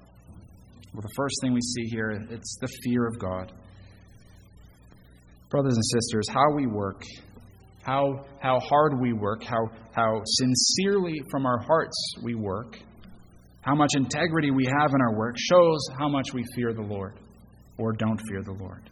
Well, 0.92 1.02
the 1.02 1.14
first 1.14 1.36
thing 1.40 1.52
we 1.52 1.60
see 1.60 1.84
here, 1.90 2.10
it's 2.10 2.56
the 2.60 2.68
fear 2.82 3.06
of 3.06 3.16
God. 3.20 3.52
Brothers 5.48 5.74
and 5.74 5.84
sisters, 5.84 6.28
how 6.28 6.56
we 6.56 6.66
work, 6.66 7.04
how, 7.82 8.24
how 8.40 8.58
hard 8.58 9.00
we 9.00 9.12
work, 9.12 9.44
how, 9.44 9.70
how 9.92 10.22
sincerely 10.24 11.22
from 11.30 11.46
our 11.46 11.58
hearts 11.60 11.96
we 12.24 12.34
work, 12.34 12.78
how 13.64 13.74
much 13.74 13.90
integrity 13.96 14.50
we 14.50 14.66
have 14.66 14.90
in 14.94 15.00
our 15.00 15.16
work 15.16 15.36
shows 15.38 15.78
how 15.98 16.08
much 16.08 16.34
we 16.34 16.44
fear 16.54 16.74
the 16.74 16.82
Lord 16.82 17.18
or 17.78 17.92
don't 17.92 18.20
fear 18.28 18.42
the 18.42 18.52
Lord. 18.52 18.90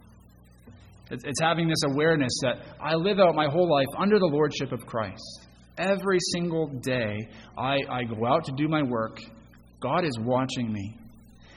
It's 1.11 1.40
having 1.42 1.68
this 1.68 1.82
awareness 1.90 2.32
that 2.42 2.64
I 2.80 2.94
live 2.94 3.18
out 3.18 3.35
my 3.35 3.46
whole 3.46 3.70
life 3.70 3.87
under 3.98 4.18
the 4.18 4.26
lordship 4.26 4.72
of 4.72 4.87
Christ. 4.87 5.46
Every 5.76 6.18
single 6.32 6.68
day, 6.80 7.18
I, 7.56 7.80
I 7.90 8.04
go 8.04 8.26
out 8.26 8.46
to 8.46 8.52
do 8.56 8.66
my 8.66 8.82
work. 8.82 9.18
God 9.80 10.04
is 10.04 10.18
watching 10.20 10.72
me. 10.72 10.96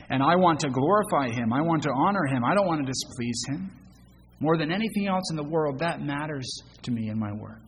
And 0.10 0.22
I 0.22 0.36
want 0.36 0.60
to 0.60 0.70
glorify 0.70 1.30
Him. 1.34 1.54
I 1.54 1.62
want 1.62 1.84
to 1.84 1.90
honor 1.90 2.26
Him. 2.26 2.44
I 2.44 2.54
don't 2.54 2.68
want 2.68 2.86
to 2.86 2.92
displease 2.92 3.42
Him. 3.48 3.72
More 4.42 4.58
than 4.58 4.72
anything 4.72 5.08
else 5.08 5.24
in 5.32 5.38
the 5.38 5.48
world, 5.48 5.80
that 5.80 6.02
matters 6.02 6.46
to 6.84 6.92
me 6.92 7.10
in 7.10 7.18
my 7.18 7.32
work. 7.32 7.62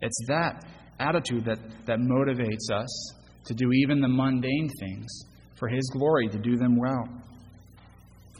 It's 0.00 0.18
that 0.28 0.64
attitude 1.00 1.44
that, 1.46 1.58
that 1.86 1.98
motivates 1.98 2.72
us 2.72 3.14
to 3.44 3.54
do 3.54 3.72
even 3.72 4.00
the 4.00 4.08
mundane 4.08 4.68
things 4.80 5.08
for 5.56 5.68
His 5.68 5.88
glory, 5.92 6.28
to 6.28 6.38
do 6.38 6.56
them 6.56 6.76
well. 6.76 7.04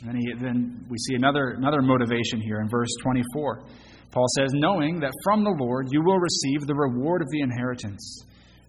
And 0.07 0.17
he, 0.17 0.33
then 0.41 0.87
we 0.89 0.97
see 0.97 1.15
another, 1.15 1.51
another 1.59 1.83
motivation 1.83 2.41
here 2.41 2.61
in 2.61 2.69
verse 2.71 2.89
24. 3.03 3.63
Paul 4.11 4.27
says, 4.37 4.51
Knowing 4.55 4.99
that 5.01 5.13
from 5.25 5.45
the 5.45 5.55
Lord 5.61 5.89
you 5.91 6.03
will 6.03 6.19
receive 6.19 6.67
the 6.67 6.75
reward 6.75 7.21
of 7.21 7.29
the 7.31 7.41
inheritance, 7.41 8.25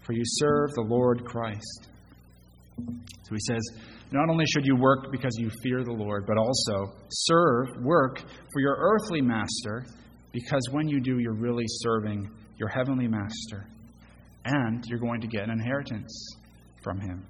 for 0.05 0.13
you 0.13 0.23
serve 0.25 0.71
the 0.75 0.81
Lord 0.81 1.23
Christ. 1.25 1.87
So 2.77 3.35
he 3.35 3.39
says, 3.47 3.61
Not 4.11 4.29
only 4.29 4.45
should 4.45 4.65
you 4.65 4.75
work 4.75 5.11
because 5.11 5.35
you 5.39 5.49
fear 5.63 5.83
the 5.83 5.93
Lord, 5.93 6.25
but 6.27 6.37
also 6.37 6.93
serve, 7.09 7.67
work 7.81 8.19
for 8.19 8.59
your 8.59 8.75
earthly 8.77 9.21
master, 9.21 9.85
because 10.33 10.67
when 10.71 10.87
you 10.87 10.99
do, 10.99 11.19
you're 11.19 11.33
really 11.33 11.65
serving 11.67 12.29
your 12.57 12.69
heavenly 12.69 13.07
master 13.07 13.67
and 14.45 14.83
you're 14.87 14.99
going 14.99 15.21
to 15.21 15.27
get 15.27 15.43
an 15.43 15.51
inheritance 15.51 16.35
from 16.83 16.99
him. 16.99 17.25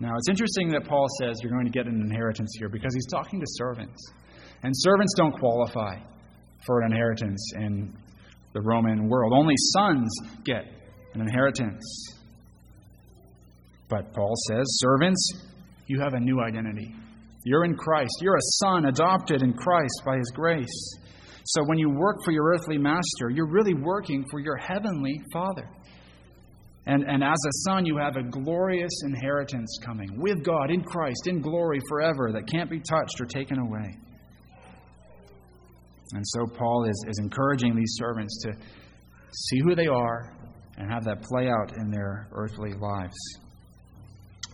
Now, 0.00 0.14
it's 0.16 0.28
interesting 0.28 0.70
that 0.70 0.86
Paul 0.86 1.06
says 1.20 1.38
you're 1.42 1.52
going 1.52 1.66
to 1.66 1.72
get 1.72 1.86
an 1.86 2.00
inheritance 2.00 2.50
here 2.58 2.68
because 2.68 2.94
he's 2.94 3.06
talking 3.06 3.40
to 3.40 3.46
servants. 3.48 4.00
And 4.62 4.72
servants 4.74 5.12
don't 5.16 5.32
qualify 5.32 5.96
for 6.66 6.82
an 6.82 6.92
inheritance 6.92 7.52
in 7.56 7.96
the 8.52 8.60
Roman 8.60 9.08
world. 9.08 9.32
Only 9.34 9.54
sons 9.56 10.08
get 10.44 10.64
an 11.14 11.20
inheritance. 11.20 11.84
But 13.88 14.12
Paul 14.12 14.34
says, 14.48 14.64
servants, 14.78 15.30
you 15.86 16.00
have 16.00 16.14
a 16.14 16.20
new 16.20 16.40
identity. 16.40 16.94
You're 17.44 17.64
in 17.64 17.76
Christ. 17.76 18.12
You're 18.20 18.36
a 18.36 18.48
son 18.62 18.86
adopted 18.86 19.42
in 19.42 19.54
Christ 19.54 20.02
by 20.04 20.16
his 20.18 20.30
grace. 20.34 20.98
So 21.44 21.62
when 21.64 21.78
you 21.78 21.88
work 21.88 22.18
for 22.24 22.30
your 22.30 22.52
earthly 22.52 22.76
master, 22.76 23.30
you're 23.30 23.50
really 23.50 23.74
working 23.74 24.24
for 24.30 24.38
your 24.38 24.56
heavenly 24.56 25.22
Father. 25.32 25.68
And, 26.88 27.04
and 27.06 27.22
as 27.22 27.36
a 27.46 27.52
son, 27.68 27.84
you 27.84 27.98
have 27.98 28.16
a 28.16 28.22
glorious 28.22 29.02
inheritance 29.04 29.78
coming 29.84 30.08
with 30.18 30.42
God 30.42 30.70
in 30.70 30.82
Christ, 30.82 31.26
in 31.26 31.42
glory 31.42 31.80
forever, 31.86 32.32
that 32.32 32.50
can't 32.50 32.70
be 32.70 32.80
touched 32.80 33.20
or 33.20 33.26
taken 33.26 33.58
away. 33.58 33.94
And 36.14 36.24
so 36.24 36.46
Paul 36.56 36.86
is, 36.88 37.04
is 37.06 37.18
encouraging 37.18 37.76
these 37.76 37.94
servants 37.98 38.42
to 38.44 38.52
see 39.32 39.60
who 39.64 39.74
they 39.74 39.86
are 39.86 40.32
and 40.78 40.90
have 40.90 41.04
that 41.04 41.20
play 41.20 41.48
out 41.48 41.76
in 41.76 41.90
their 41.90 42.26
earthly 42.32 42.72
lives. 42.72 43.16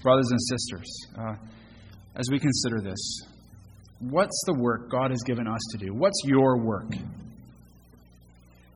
Brothers 0.03 0.29
and 0.31 0.41
sisters, 0.41 1.07
uh, 1.17 1.35
as 2.17 2.27
we 2.33 2.41
consider 2.41 2.81
this, 2.81 3.21
what's 4.01 4.43
the 4.47 4.55
work 4.55 4.91
God 4.91 5.11
has 5.11 5.23
given 5.25 5.47
us 5.47 5.61
to 5.71 5.87
do? 5.87 5.95
What's 5.95 6.21
your 6.25 6.59
work? 6.59 6.91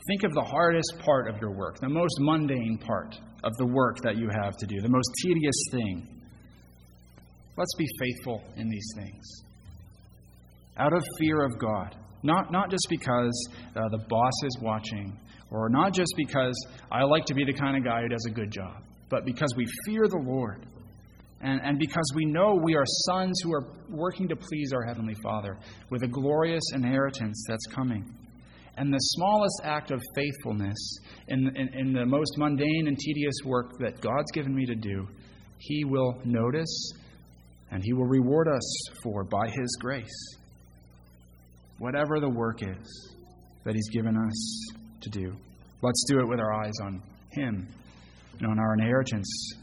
Think 0.08 0.24
of 0.24 0.32
the 0.32 0.42
hardest 0.42 0.94
part 1.00 1.28
of 1.28 1.38
your 1.38 1.50
work, 1.50 1.80
the 1.80 1.88
most 1.88 2.14
mundane 2.18 2.78
part 2.78 3.14
of 3.44 3.52
the 3.58 3.66
work 3.66 3.98
that 4.02 4.16
you 4.16 4.30
have 4.42 4.56
to 4.56 4.66
do, 4.66 4.80
the 4.80 4.88
most 4.88 5.10
tedious 5.22 5.62
thing. 5.70 6.22
Let's 7.58 7.74
be 7.76 7.86
faithful 8.00 8.42
in 8.56 8.70
these 8.70 8.88
things. 8.96 9.42
Out 10.78 10.94
of 10.94 11.04
fear 11.20 11.44
of 11.44 11.58
God. 11.58 11.94
Not, 12.22 12.50
not 12.50 12.70
just 12.70 12.86
because 12.88 13.48
uh, 13.76 13.80
the 13.90 13.98
boss 14.08 14.32
is 14.44 14.58
watching, 14.62 15.18
or 15.50 15.68
not 15.68 15.92
just 15.92 16.14
because 16.16 16.54
I 16.90 17.04
like 17.04 17.26
to 17.26 17.34
be 17.34 17.44
the 17.44 17.52
kind 17.52 17.76
of 17.76 17.84
guy 17.84 18.00
who 18.00 18.08
does 18.08 18.24
a 18.26 18.32
good 18.32 18.50
job, 18.50 18.82
but 19.10 19.26
because 19.26 19.52
we 19.56 19.66
fear 19.84 20.08
the 20.08 20.22
Lord. 20.24 20.66
And, 21.42 21.60
and 21.62 21.78
because 21.78 22.10
we 22.14 22.24
know 22.24 22.58
we 22.64 22.74
are 22.74 22.84
sons 23.06 23.38
who 23.44 23.52
are 23.52 23.64
working 23.90 24.26
to 24.28 24.36
please 24.36 24.72
our 24.72 24.82
Heavenly 24.82 25.14
Father 25.22 25.58
with 25.90 26.02
a 26.02 26.08
glorious 26.08 26.64
inheritance 26.74 27.44
that's 27.46 27.66
coming. 27.66 28.17
And 28.78 28.94
the 28.94 28.98
smallest 28.98 29.60
act 29.64 29.90
of 29.90 30.00
faithfulness 30.14 30.98
in, 31.26 31.48
in, 31.56 31.68
in, 31.74 31.92
the 31.92 32.06
most 32.06 32.38
mundane 32.38 32.86
and 32.86 32.96
tedious 32.96 33.34
work 33.44 33.72
that 33.80 34.00
God's 34.00 34.30
given 34.32 34.54
me 34.54 34.66
to 34.66 34.76
do, 34.76 35.08
He 35.58 35.84
will 35.84 36.14
notice 36.24 36.92
and 37.72 37.82
He 37.82 37.92
will 37.92 38.06
reward 38.06 38.46
us 38.46 38.88
for 39.02 39.24
by 39.24 39.48
His 39.48 39.76
grace. 39.80 40.36
Whatever 41.78 42.20
the 42.20 42.28
work 42.28 42.62
is 42.62 43.16
that 43.64 43.74
He's 43.74 43.88
given 43.88 44.16
us 44.16 44.70
to 45.00 45.10
do, 45.10 45.32
let's 45.82 46.04
do 46.08 46.20
it 46.20 46.28
with 46.28 46.38
our 46.38 46.54
eyes 46.62 46.74
on 46.84 47.02
Him 47.32 47.66
and 48.38 48.46
on 48.48 48.60
our 48.60 48.74
inheritance. 48.74 49.54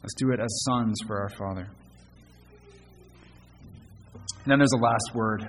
Let's 0.00 0.14
do 0.14 0.30
it 0.30 0.38
as 0.38 0.62
sons 0.64 0.96
for 1.08 1.20
our 1.20 1.30
Father. 1.30 1.68
And 4.14 4.52
then 4.52 4.58
there's 4.60 4.72
a 4.72 4.84
last 4.84 5.10
word 5.12 5.44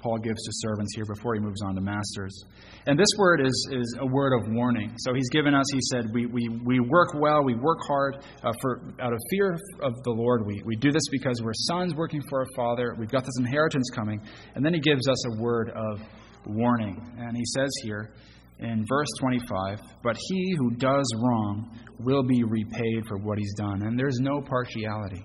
Paul 0.00 0.18
gives 0.18 0.42
to 0.42 0.50
servants 0.52 0.94
here 0.94 1.04
before 1.06 1.34
he 1.34 1.40
moves 1.40 1.62
on 1.62 1.74
to 1.74 1.80
masters. 1.80 2.44
And 2.86 2.98
this 2.98 3.08
word 3.18 3.40
is, 3.44 3.68
is 3.72 3.96
a 4.00 4.06
word 4.06 4.32
of 4.32 4.52
warning. 4.54 4.94
So 4.98 5.14
he's 5.14 5.28
given 5.30 5.54
us, 5.54 5.64
he 5.72 5.80
said, 5.90 6.06
we, 6.12 6.26
we, 6.26 6.48
we 6.64 6.80
work 6.80 7.14
well, 7.14 7.42
we 7.44 7.54
work 7.54 7.78
hard 7.86 8.18
uh, 8.44 8.52
for, 8.60 8.82
out 9.00 9.12
of 9.12 9.18
fear 9.30 9.58
of 9.82 9.94
the 10.04 10.10
Lord. 10.10 10.46
We, 10.46 10.62
we 10.64 10.76
do 10.76 10.92
this 10.92 11.02
because 11.10 11.40
we're 11.42 11.52
sons 11.54 11.94
working 11.94 12.22
for 12.28 12.40
our 12.40 12.46
Father. 12.56 12.94
We've 12.98 13.10
got 13.10 13.24
this 13.24 13.34
inheritance 13.38 13.88
coming. 13.94 14.20
And 14.54 14.64
then 14.64 14.74
he 14.74 14.80
gives 14.80 15.08
us 15.08 15.26
a 15.26 15.40
word 15.40 15.70
of 15.70 16.00
warning. 16.46 17.00
And 17.18 17.36
he 17.36 17.44
says 17.54 17.70
here 17.82 18.12
in 18.58 18.84
verse 18.88 19.08
25, 19.20 19.80
But 20.02 20.16
he 20.28 20.54
who 20.58 20.70
does 20.76 21.06
wrong 21.16 21.78
will 21.98 22.22
be 22.22 22.42
repaid 22.44 23.04
for 23.08 23.18
what 23.18 23.38
he's 23.38 23.54
done. 23.54 23.82
And 23.82 23.98
there's 23.98 24.18
no 24.20 24.40
partiality. 24.40 25.24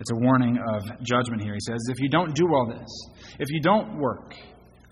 It's 0.00 0.10
a 0.10 0.16
warning 0.16 0.58
of 0.58 0.82
judgment 1.02 1.42
here. 1.42 1.54
He 1.54 1.60
says, 1.60 1.78
if 1.88 2.00
you 2.00 2.08
don't 2.08 2.34
do 2.34 2.46
all 2.52 2.66
this, 2.66 2.88
if 3.38 3.48
you 3.50 3.60
don't 3.60 3.98
work 3.98 4.34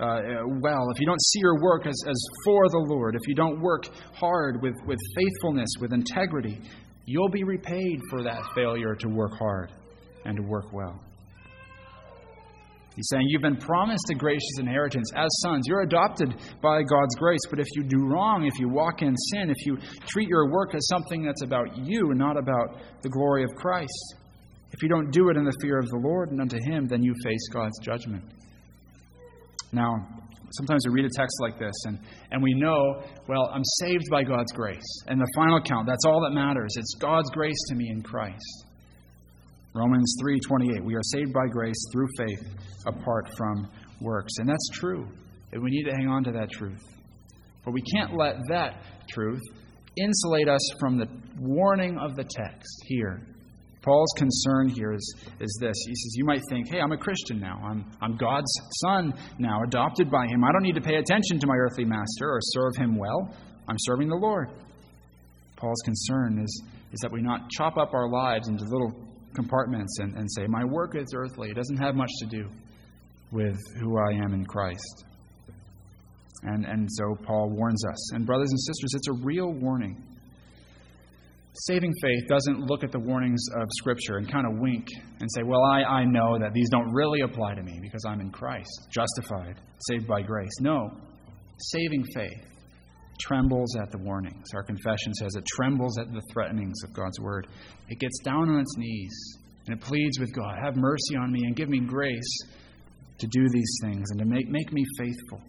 uh, 0.01 0.23
well, 0.63 0.87
if 0.95 0.99
you 0.99 1.07
don't 1.07 1.21
see 1.21 1.41
your 1.41 1.61
work 1.61 1.87
as, 1.87 2.03
as 2.09 2.17
for 2.47 2.69
the 2.71 2.87
Lord, 2.89 3.15
if 3.15 3.21
you 3.29 3.35
don't 3.35 3.61
work 3.61 3.85
hard 4.15 4.63
with, 4.63 4.75
with 4.87 4.99
faithfulness, 5.15 5.69
with 5.79 5.93
integrity, 5.93 6.59
you'll 7.05 7.29
be 7.29 7.45
repaid 7.45 8.01
for 8.09 8.23
that 8.23 8.41
failure 8.55 8.95
to 8.95 9.09
work 9.09 9.33
hard 9.39 9.73
and 10.25 10.37
to 10.37 10.43
work 10.43 10.73
well. 10.73 10.99
He's 12.97 13.09
saying 13.11 13.27
you've 13.29 13.43
been 13.43 13.57
promised 13.57 14.05
a 14.11 14.15
gracious 14.15 14.59
inheritance 14.59 15.11
as 15.15 15.29
sons. 15.43 15.65
You're 15.67 15.83
adopted 15.83 16.35
by 16.63 16.83
God's 16.83 17.15
grace. 17.17 17.41
But 17.49 17.61
if 17.61 17.67
you 17.75 17.85
do 17.85 18.07
wrong, 18.07 18.47
if 18.47 18.59
you 18.59 18.69
walk 18.69 19.03
in 19.03 19.15
sin, 19.17 19.51
if 19.51 19.67
you 19.67 19.79
treat 20.07 20.29
your 20.29 20.51
work 20.51 20.75
as 20.75 20.87
something 20.89 21.23
that's 21.23 21.43
about 21.43 21.77
you 21.77 22.13
not 22.15 22.37
about 22.37 22.79
the 23.03 23.09
glory 23.09 23.45
of 23.45 23.51
Christ, 23.57 24.17
if 24.73 24.83
you 24.83 24.89
don't 24.89 25.11
do 25.11 25.29
it 25.31 25.37
in 25.37 25.45
the 25.45 25.57
fear 25.61 25.79
of 25.79 25.89
the 25.89 25.99
Lord 25.99 26.31
and 26.31 26.41
unto 26.41 26.59
Him, 26.65 26.87
then 26.87 27.03
you 27.03 27.15
face 27.25 27.49
God's 27.53 27.79
judgment. 27.81 28.25
Now, 29.73 29.95
sometimes 30.53 30.85
we 30.87 30.95
read 30.95 31.05
a 31.05 31.15
text 31.17 31.37
like 31.41 31.59
this 31.59 31.75
and, 31.85 31.99
and 32.31 32.43
we 32.43 32.55
know, 32.55 33.03
well, 33.29 33.51
I'm 33.53 33.65
saved 33.81 34.09
by 34.11 34.23
God's 34.25 34.53
grace. 34.53 35.03
And 35.07 35.21
the 35.21 35.31
final 35.35 35.61
count, 35.61 35.87
that's 35.87 36.05
all 36.07 36.21
that 36.23 36.35
matters. 36.35 36.71
It's 36.77 36.95
God's 37.01 37.31
grace 37.31 37.59
to 37.69 37.75
me 37.75 37.89
in 37.91 38.03
Christ. 38.03 38.67
Romans 39.73 40.17
3:28 40.21 40.85
We 40.85 40.97
are 40.97 41.03
saved 41.03 41.33
by 41.33 41.47
grace 41.47 41.81
through 41.93 42.09
faith 42.19 42.43
apart 42.87 43.29
from 43.37 43.69
works. 44.01 44.33
And 44.39 44.49
that's 44.49 44.69
true. 44.73 45.07
And 45.53 45.63
we 45.63 45.71
need 45.71 45.85
to 45.85 45.93
hang 45.93 46.09
on 46.09 46.25
to 46.25 46.33
that 46.33 46.51
truth. 46.51 46.83
But 47.65 47.73
we 47.75 47.83
can't 47.95 48.17
let 48.17 48.37
that 48.49 48.83
truth 49.09 49.41
insulate 49.97 50.49
us 50.49 50.61
from 50.81 50.99
the 50.99 51.07
warning 51.39 51.99
of 51.99 52.17
the 52.17 52.25
text 52.25 52.85
here 52.87 53.21
Paul's 53.83 54.13
concern 54.17 54.69
here 54.69 54.93
is, 54.93 55.15
is 55.41 55.59
this. 55.61 55.75
He 55.87 55.95
says, 55.95 56.15
You 56.17 56.25
might 56.25 56.43
think, 56.51 56.69
hey, 56.71 56.81
I'm 56.81 56.93
a 56.93 56.99
Christian 56.99 57.41
now. 57.41 57.61
I'm, 57.65 57.85
I'm 58.03 58.17
God's 58.17 58.53
son 58.83 59.15
now, 59.39 59.63
adopted 59.67 60.11
by 60.11 60.27
him. 60.27 60.45
I 60.45 60.53
don't 60.53 60.63
need 60.63 60.75
to 60.75 60.83
pay 60.83 60.97
attention 60.97 61.39
to 61.39 61.47
my 61.47 61.57
earthly 61.57 61.85
master 61.85 62.29
or 62.29 62.41
serve 62.43 62.77
him 62.77 62.97
well. 62.97 63.35
I'm 63.69 63.77
serving 63.79 64.09
the 64.09 64.17
Lord. 64.17 64.51
Paul's 65.57 65.81
concern 65.85 66.41
is, 66.43 66.63
is 66.93 67.01
that 67.01 67.13
we 67.13 67.23
not 67.23 67.49
chop 67.51 67.79
up 67.79 67.95
our 67.95 68.11
lives 68.11 68.49
into 68.49 68.65
little 68.65 68.93
compartments 69.35 69.99
and, 70.01 70.15
and 70.17 70.31
say, 70.31 70.47
My 70.47 70.65
work 70.65 70.95
is 70.97 71.15
earthly. 71.15 71.51
It 71.51 71.57
doesn't 71.57 71.79
have 71.79 71.95
much 71.95 72.11
to 72.21 72.27
do 72.27 72.49
with 73.33 73.57
who 73.81 73.99
I 73.99 74.13
am 74.13 74.35
in 74.35 74.45
Christ. 74.45 75.05
And, 76.43 76.65
and 76.65 76.89
so 76.91 77.17
Paul 77.25 77.51
warns 77.51 77.85
us. 77.87 78.13
And, 78.13 78.27
brothers 78.27 78.51
and 78.51 78.61
sisters, 78.61 78.91
it's 78.95 79.09
a 79.09 79.25
real 79.25 79.53
warning. 79.53 80.03
Saving 81.53 81.93
faith 82.01 82.29
doesn't 82.29 82.61
look 82.61 82.85
at 82.85 82.93
the 82.93 82.99
warnings 82.99 83.45
of 83.61 83.69
Scripture 83.79 84.19
and 84.19 84.31
kind 84.31 84.47
of 84.47 84.61
wink 84.61 84.87
and 85.21 85.29
say, 85.35 85.43
Well, 85.43 85.63
I, 85.65 85.83
I 85.83 86.05
know 86.05 86.39
that 86.39 86.53
these 86.53 86.69
don't 86.71 86.93
really 86.93 87.23
apply 87.23 87.55
to 87.55 87.63
me 87.63 87.81
because 87.83 88.05
I'm 88.07 88.21
in 88.21 88.31
Christ, 88.31 88.89
justified, 88.91 89.57
saved 89.89 90.07
by 90.07 90.23
grace. 90.23 90.53
No. 90.61 90.91
Saving 91.59 92.05
faith 92.15 92.47
trembles 93.21 93.77
at 93.77 93.91
the 93.91 93.99
warnings. 93.99 94.47
Our 94.55 94.63
confession 94.63 95.13
says 95.15 95.35
it 95.35 95.45
trembles 95.47 95.99
at 95.99 96.13
the 96.13 96.23
threatenings 96.33 96.83
of 96.85 96.95
God's 96.95 97.19
Word. 97.21 97.49
It 97.89 97.99
gets 97.99 98.19
down 98.25 98.49
on 98.49 98.61
its 98.61 98.77
knees 98.77 99.39
and 99.67 99.77
it 99.77 99.85
pleads 99.85 100.19
with 100.19 100.33
God, 100.33 100.57
Have 100.63 100.77
mercy 100.77 101.17
on 101.17 101.33
me 101.33 101.41
and 101.45 101.57
give 101.57 101.69
me 101.69 101.81
grace 101.81 102.39
to 103.19 103.27
do 103.27 103.49
these 103.53 103.79
things 103.83 104.11
and 104.11 104.21
to 104.21 104.25
make, 104.25 104.49
make 104.49 104.73
me 104.73 104.85
faithful. 104.99 105.41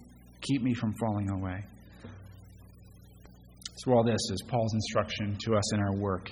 Keep 0.42 0.64
me 0.64 0.74
from 0.74 0.94
falling 1.00 1.30
away. 1.30 1.64
So, 3.84 3.94
all 3.94 4.04
this 4.04 4.22
is 4.32 4.44
Paul's 4.48 4.76
instruction 4.76 5.36
to 5.46 5.56
us 5.56 5.74
in 5.74 5.80
our 5.80 5.96
work. 5.96 6.30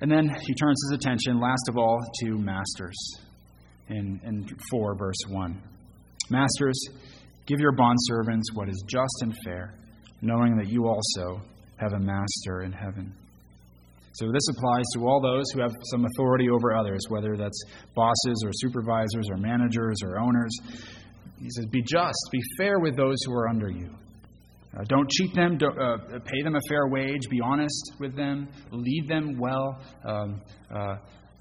And 0.00 0.08
then 0.08 0.28
he 0.28 0.54
turns 0.54 0.80
his 0.88 0.98
attention, 0.98 1.40
last 1.40 1.68
of 1.68 1.76
all, 1.76 1.98
to 2.20 2.38
masters 2.38 2.96
in, 3.88 4.20
in 4.24 4.46
4, 4.70 4.96
verse 4.96 5.16
1. 5.28 5.60
Masters, 6.30 6.80
give 7.46 7.58
your 7.58 7.72
bondservants 7.72 8.44
what 8.54 8.68
is 8.68 8.80
just 8.86 9.22
and 9.22 9.34
fair, 9.44 9.74
knowing 10.22 10.56
that 10.56 10.68
you 10.68 10.86
also 10.86 11.42
have 11.78 11.94
a 11.94 11.98
master 11.98 12.62
in 12.62 12.70
heaven. 12.70 13.12
So 14.12 14.30
this 14.32 14.48
applies 14.50 14.84
to 14.94 15.08
all 15.08 15.20
those 15.20 15.50
who 15.52 15.62
have 15.62 15.74
some 15.90 16.04
authority 16.04 16.48
over 16.48 16.76
others, 16.76 17.00
whether 17.08 17.36
that's 17.36 17.60
bosses 17.96 18.44
or 18.44 18.52
supervisors 18.52 19.28
or 19.28 19.36
managers 19.36 19.96
or 20.04 20.20
owners. 20.20 20.52
He 21.40 21.48
says, 21.50 21.66
Be 21.66 21.82
just, 21.82 22.18
be 22.30 22.40
fair 22.56 22.78
with 22.78 22.96
those 22.96 23.16
who 23.26 23.32
are 23.32 23.48
under 23.48 23.68
you. 23.68 23.90
Uh, 24.76 24.84
don't 24.88 25.10
cheat 25.10 25.34
them. 25.34 25.58
Don't, 25.58 25.76
uh, 25.78 25.96
pay 26.24 26.42
them 26.42 26.54
a 26.54 26.60
fair 26.68 26.88
wage. 26.88 27.22
Be 27.28 27.40
honest 27.42 27.94
with 27.98 28.14
them. 28.16 28.48
Lead 28.70 29.08
them 29.08 29.36
well. 29.38 29.80
Um, 30.04 30.40
uh, 30.72 30.96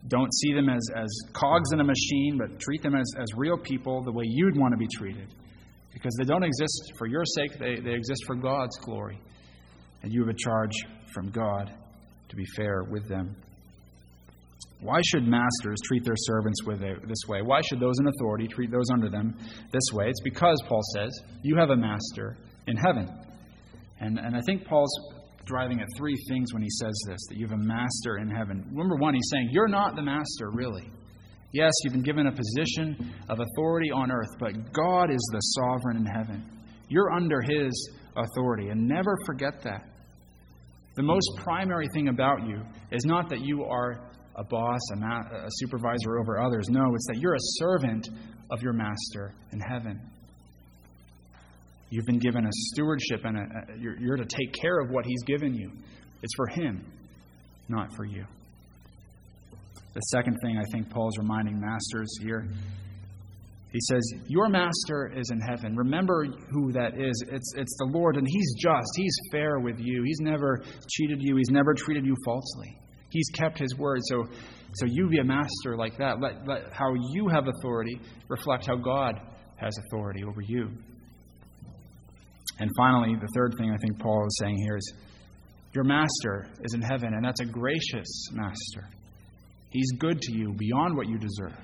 don't 0.08 0.34
see 0.34 0.54
them 0.54 0.70
as, 0.70 0.82
as 0.96 1.10
cogs 1.34 1.72
in 1.74 1.80
a 1.80 1.84
machine, 1.84 2.40
but 2.40 2.60
treat 2.60 2.82
them 2.82 2.96
as, 2.96 3.06
as 3.20 3.28
real 3.36 3.58
people 3.58 4.02
the 4.04 4.12
way 4.12 4.24
you'd 4.26 4.58
want 4.58 4.74
to 4.74 4.78
be 4.78 4.88
treated. 4.96 5.28
Because 5.94 6.16
they 6.18 6.26
don't 6.26 6.44
exist 6.44 6.94
for 6.98 7.08
your 7.08 7.26
sake, 7.26 7.60
they, 7.60 7.80
they 7.82 7.94
exist 7.94 8.24
for 8.26 8.36
God's 8.36 8.78
glory. 8.78 9.20
And 10.02 10.14
you 10.14 10.22
have 10.22 10.30
a 10.30 10.38
charge 10.38 10.72
from 11.14 11.30
God 11.30 11.72
to 12.30 12.36
be 12.36 12.46
fair 12.56 12.84
with 12.90 13.08
them. 13.10 13.36
Why 14.82 15.02
should 15.04 15.28
masters 15.28 15.78
treat 15.86 16.06
their 16.06 16.16
servants 16.16 16.64
with 16.66 16.82
a, 16.82 16.96
this 17.06 17.28
way? 17.28 17.42
Why 17.42 17.60
should 17.62 17.82
those 17.82 17.96
in 18.00 18.08
authority 18.08 18.48
treat 18.48 18.72
those 18.72 18.90
under 18.94 19.10
them 19.10 19.38
this 19.74 19.84
way? 19.92 20.06
It's 20.08 20.22
because, 20.24 20.58
Paul 20.70 20.82
says, 20.96 21.12
you 21.44 21.58
have 21.58 21.70
a 21.70 21.76
master 21.76 22.38
in 22.68 22.78
heaven. 22.78 23.10
And, 24.00 24.18
and 24.18 24.36
I 24.36 24.40
think 24.46 24.66
Paul's 24.66 24.94
driving 25.46 25.82
at 25.82 25.88
three 25.98 26.16
things 26.30 26.54
when 26.54 26.62
he 26.62 26.70
says 26.70 26.94
this 27.08 27.20
that 27.30 27.38
you 27.38 27.48
have 27.48 27.58
a 27.60 27.64
master 27.64 28.18
in 28.18 28.30
heaven. 28.30 28.66
Number 28.72 28.96
one, 28.96 29.14
he's 29.14 29.30
saying, 29.32 29.50
You're 29.52 29.68
not 29.68 29.96
the 29.96 30.04
master, 30.04 30.52
really. 30.54 30.90
Yes, 31.52 31.72
you've 31.84 31.94
been 31.94 32.04
given 32.04 32.28
a 32.28 32.32
position 32.32 33.14
of 33.28 33.40
authority 33.40 33.90
on 33.92 34.12
earth, 34.12 34.30
but 34.40 34.54
God 34.72 35.10
is 35.10 35.30
the 35.32 35.40
sovereign 35.40 35.98
in 35.98 36.06
heaven. 36.06 36.46
You're 36.90 37.12
under 37.12 37.42
his 37.42 37.92
authority, 38.16 38.68
and 38.70 38.88
never 38.88 39.18
forget 39.26 39.64
that. 39.64 39.90
The 40.96 41.04
most 41.04 41.28
primary 41.38 41.88
thing 41.94 42.10
about 42.10 42.46
you 42.46 42.62
is 42.92 43.04
not 43.06 43.30
that 43.30 43.42
you 43.42 43.64
are 43.64 44.12
a 44.36 44.44
boss, 44.44 44.80
a, 44.94 44.98
ma- 44.98 45.46
a 45.46 45.48
supervisor 45.50 46.20
over 46.20 46.40
others. 46.40 46.68
No, 46.70 46.94
it's 46.94 47.08
that 47.08 47.18
you're 47.18 47.36
a 47.36 47.48
servant 47.58 48.10
of 48.52 48.62
your 48.62 48.74
master 48.74 49.34
in 49.52 49.60
heaven. 49.60 50.00
You've 51.90 52.06
been 52.06 52.20
given 52.20 52.46
a 52.46 52.52
stewardship, 52.52 53.22
and 53.26 53.38
a, 53.38 53.42
a, 53.42 53.78
you're, 53.78 53.98
you're 54.00 54.18
to 54.18 54.26
take 54.26 54.54
care 54.54 54.80
of 54.80 54.92
what 54.92 55.06
He's 55.06 55.24
given 55.24 55.54
you. 55.56 55.72
It's 56.22 56.36
for 56.36 56.48
Him, 56.48 56.86
not 57.68 57.96
for 57.96 58.06
you. 58.06 58.26
The 59.94 60.02
second 60.12 60.38
thing 60.44 60.58
I 60.58 60.64
think 60.72 60.90
Paul's 60.90 61.18
reminding 61.18 61.60
masters 61.60 62.10
here 62.22 62.48
he 63.72 63.80
says, 63.82 64.02
Your 64.28 64.50
master 64.50 65.12
is 65.16 65.30
in 65.32 65.40
heaven. 65.40 65.76
Remember 65.76 66.26
who 66.52 66.72
that 66.72 67.00
is. 67.00 67.24
It's, 67.30 67.54
it's 67.56 67.76
the 67.78 67.90
Lord, 67.92 68.18
and 68.18 68.28
He's 68.28 68.56
just. 68.60 68.90
He's 68.96 69.16
fair 69.32 69.60
with 69.60 69.80
you. 69.80 70.04
He's 70.04 70.20
never 70.22 70.62
cheated 70.90 71.20
you, 71.22 71.36
He's 71.36 71.52
never 71.52 71.74
treated 71.74 72.06
you 72.06 72.16
falsely. 72.26 72.78
He's 73.12 73.30
kept 73.34 73.60
His 73.60 73.76
word. 73.78 74.00
So, 74.04 74.26
so 74.74 74.86
you 74.88 75.08
be 75.08 75.20
a 75.20 75.24
master 75.24 75.76
like 75.78 75.98
that. 75.98 76.20
Let, 76.20 76.48
let 76.48 76.74
how 76.74 76.94
you 77.12 77.28
have 77.28 77.48
authority 77.48 78.00
reflect 78.28 78.66
how 78.66 78.76
God 78.76 79.20
has 79.58 79.74
authority 79.86 80.24
over 80.24 80.42
you. 80.42 80.70
And 82.60 82.70
finally, 82.78 83.16
the 83.16 83.28
third 83.34 83.54
thing 83.58 83.72
I 83.72 83.78
think 83.78 84.00
Paul 84.00 84.26
is 84.26 84.38
saying 84.42 84.58
here 84.58 84.78
is 84.78 84.94
your 85.74 85.84
master 85.84 86.48
is 86.64 86.74
in 86.74 86.82
heaven, 86.82 87.14
and 87.14 87.24
that's 87.24 87.42
a 87.42 87.46
gracious 87.46 88.28
master. 88.34 88.90
He's 89.70 89.92
good 90.00 90.20
to 90.22 90.32
you 90.34 90.54
beyond 90.58 90.98
what 90.98 91.08
you 91.08 91.18
deserve. 91.18 91.58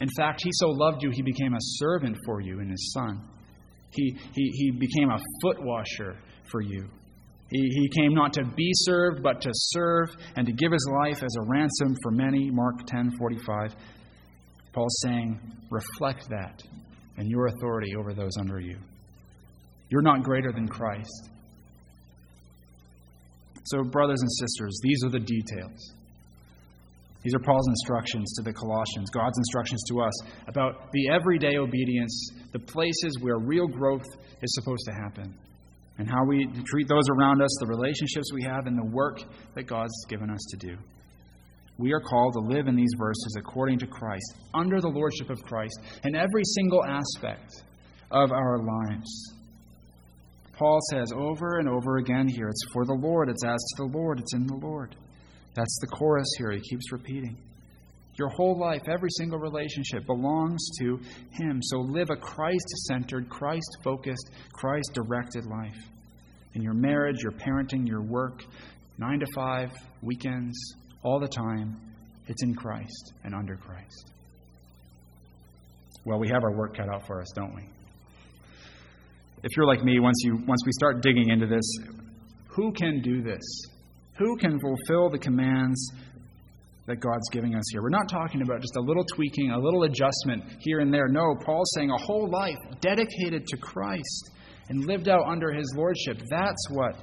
In 0.00 0.08
fact, 0.16 0.40
he 0.42 0.50
so 0.54 0.68
loved 0.68 1.02
you, 1.02 1.10
he 1.10 1.22
became 1.22 1.54
a 1.54 1.60
servant 1.60 2.16
for 2.24 2.40
you 2.40 2.60
in 2.60 2.70
his 2.70 2.92
son. 2.92 3.20
He, 3.90 4.16
he, 4.34 4.50
he 4.54 4.70
became 4.72 5.10
a 5.10 5.18
foot 5.42 5.62
washer 5.62 6.16
for 6.50 6.60
you. 6.60 6.88
He, 7.50 7.60
he 7.60 7.88
came 8.00 8.14
not 8.14 8.32
to 8.34 8.44
be 8.44 8.70
served, 8.74 9.22
but 9.22 9.40
to 9.42 9.50
serve 9.52 10.16
and 10.36 10.46
to 10.46 10.52
give 10.52 10.72
his 10.72 10.90
life 11.00 11.22
as 11.22 11.36
a 11.36 11.46
ransom 11.46 11.94
for 12.02 12.10
many. 12.10 12.50
Mark 12.50 12.86
10 12.86 13.12
45. 13.18 13.76
Paul's 14.72 15.00
saying, 15.02 15.40
reflect 15.70 16.28
that 16.30 16.62
in 17.16 17.28
your 17.28 17.46
authority 17.46 17.94
over 17.96 18.12
those 18.12 18.32
under 18.40 18.58
you. 18.58 18.76
You're 19.94 20.02
not 20.02 20.24
greater 20.24 20.50
than 20.50 20.66
Christ. 20.66 21.30
So, 23.62 23.84
brothers 23.84 24.20
and 24.20 24.30
sisters, 24.40 24.76
these 24.82 25.04
are 25.04 25.10
the 25.10 25.20
details. 25.20 25.92
These 27.22 27.32
are 27.32 27.38
Paul's 27.38 27.68
instructions 27.68 28.32
to 28.34 28.42
the 28.42 28.52
Colossians, 28.52 29.08
God's 29.10 29.38
instructions 29.38 29.84
to 29.90 30.00
us 30.00 30.12
about 30.48 30.90
the 30.90 31.10
everyday 31.10 31.58
obedience, 31.58 32.28
the 32.50 32.58
places 32.58 33.18
where 33.20 33.38
real 33.38 33.68
growth 33.68 34.04
is 34.42 34.54
supposed 34.56 34.84
to 34.86 34.94
happen, 34.94 35.32
and 35.98 36.10
how 36.10 36.24
we 36.26 36.48
treat 36.66 36.88
those 36.88 37.04
around 37.16 37.40
us, 37.40 37.56
the 37.60 37.68
relationships 37.68 38.32
we 38.34 38.42
have, 38.42 38.66
and 38.66 38.76
the 38.76 38.90
work 38.90 39.20
that 39.54 39.68
God's 39.68 39.94
given 40.08 40.28
us 40.28 40.44
to 40.50 40.56
do. 40.56 40.76
We 41.78 41.92
are 41.92 42.00
called 42.00 42.32
to 42.32 42.40
live 42.40 42.66
in 42.66 42.74
these 42.74 42.94
verses 42.98 43.36
according 43.38 43.78
to 43.78 43.86
Christ, 43.86 44.38
under 44.54 44.80
the 44.80 44.88
lordship 44.88 45.30
of 45.30 45.40
Christ, 45.44 45.78
in 46.02 46.16
every 46.16 46.42
single 46.44 46.84
aspect 46.84 47.62
of 48.10 48.32
our 48.32 48.58
lives. 48.58 49.34
Paul 50.56 50.78
says 50.90 51.12
over 51.14 51.58
and 51.58 51.68
over 51.68 51.96
again 51.96 52.28
here 52.28 52.48
it's 52.48 52.64
for 52.72 52.84
the 52.84 52.94
Lord, 52.94 53.28
it's 53.28 53.44
as 53.44 53.58
to 53.58 53.76
the 53.78 53.98
Lord, 53.98 54.20
it's 54.20 54.34
in 54.34 54.46
the 54.46 54.56
Lord. 54.56 54.94
That's 55.54 55.78
the 55.80 55.86
chorus 55.88 56.28
here. 56.38 56.50
He 56.50 56.60
keeps 56.60 56.92
repeating. 56.92 57.36
Your 58.16 58.28
whole 58.28 58.58
life, 58.58 58.82
every 58.88 59.10
single 59.10 59.38
relationship 59.38 60.06
belongs 60.06 60.64
to 60.78 61.00
Him. 61.30 61.60
So 61.62 61.78
live 61.78 62.10
a 62.10 62.16
Christ 62.16 62.68
centered, 62.86 63.28
Christ 63.28 63.78
focused, 63.82 64.30
Christ 64.52 64.90
directed 64.94 65.46
life. 65.46 65.78
In 66.54 66.62
your 66.62 66.74
marriage, 66.74 67.16
your 67.22 67.32
parenting, 67.32 67.88
your 67.88 68.02
work, 68.02 68.44
nine 68.98 69.18
to 69.18 69.26
five, 69.34 69.72
weekends, 70.02 70.56
all 71.02 71.18
the 71.18 71.28
time, 71.28 71.76
it's 72.28 72.42
in 72.44 72.54
Christ 72.54 73.12
and 73.24 73.34
under 73.34 73.56
Christ. 73.56 74.12
Well, 76.04 76.20
we 76.20 76.28
have 76.28 76.44
our 76.44 76.56
work 76.56 76.76
cut 76.76 76.88
out 76.88 77.06
for 77.06 77.20
us, 77.20 77.32
don't 77.34 77.54
we? 77.54 77.62
If 79.44 79.54
you're 79.58 79.66
like 79.66 79.84
me, 79.84 80.00
once, 80.00 80.16
you, 80.24 80.36
once 80.48 80.62
we 80.64 80.72
start 80.72 81.02
digging 81.02 81.28
into 81.28 81.46
this, 81.46 81.70
who 82.48 82.72
can 82.72 83.02
do 83.02 83.22
this? 83.22 83.42
Who 84.16 84.38
can 84.38 84.58
fulfill 84.58 85.10
the 85.10 85.18
commands 85.18 85.92
that 86.86 86.96
God's 86.96 87.28
giving 87.30 87.54
us 87.54 87.62
here? 87.70 87.82
We're 87.82 87.90
not 87.90 88.08
talking 88.08 88.40
about 88.40 88.62
just 88.62 88.74
a 88.76 88.80
little 88.80 89.04
tweaking, 89.14 89.50
a 89.50 89.58
little 89.58 89.82
adjustment 89.82 90.44
here 90.60 90.80
and 90.80 90.92
there. 90.92 91.08
No, 91.08 91.36
Paul's 91.44 91.70
saying 91.74 91.90
a 91.90 92.04
whole 92.04 92.26
life 92.30 92.56
dedicated 92.80 93.46
to 93.48 93.58
Christ 93.58 94.30
and 94.70 94.86
lived 94.86 95.10
out 95.10 95.26
under 95.26 95.52
his 95.52 95.70
lordship. 95.76 96.22
That's 96.30 96.70
what 96.70 96.96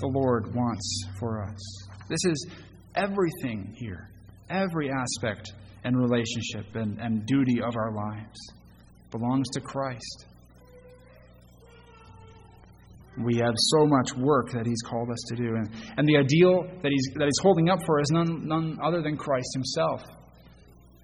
the 0.00 0.08
Lord 0.08 0.52
wants 0.52 1.04
for 1.20 1.44
us. 1.44 1.60
This 2.08 2.24
is 2.24 2.48
everything 2.96 3.72
here, 3.78 4.10
every 4.50 4.90
aspect 4.90 5.52
and 5.84 5.96
relationship 5.96 6.74
and, 6.74 6.98
and 6.98 7.24
duty 7.24 7.62
of 7.62 7.76
our 7.76 7.92
lives 7.92 8.36
belongs 9.12 9.48
to 9.52 9.60
Christ. 9.60 10.26
We 13.22 13.36
have 13.36 13.54
so 13.56 13.86
much 13.86 14.10
work 14.16 14.50
that 14.52 14.66
He's 14.66 14.82
called 14.82 15.10
us 15.10 15.22
to 15.28 15.36
do. 15.36 15.54
And, 15.54 15.70
and 15.96 16.08
the 16.08 16.16
ideal 16.16 16.64
that 16.82 16.90
he's, 16.90 17.14
that 17.14 17.24
he's 17.24 17.42
holding 17.42 17.68
up 17.68 17.78
for 17.86 18.00
us 18.00 18.06
is 18.06 18.10
none, 18.12 18.48
none 18.48 18.78
other 18.82 19.02
than 19.02 19.16
Christ 19.16 19.48
Himself. 19.54 20.02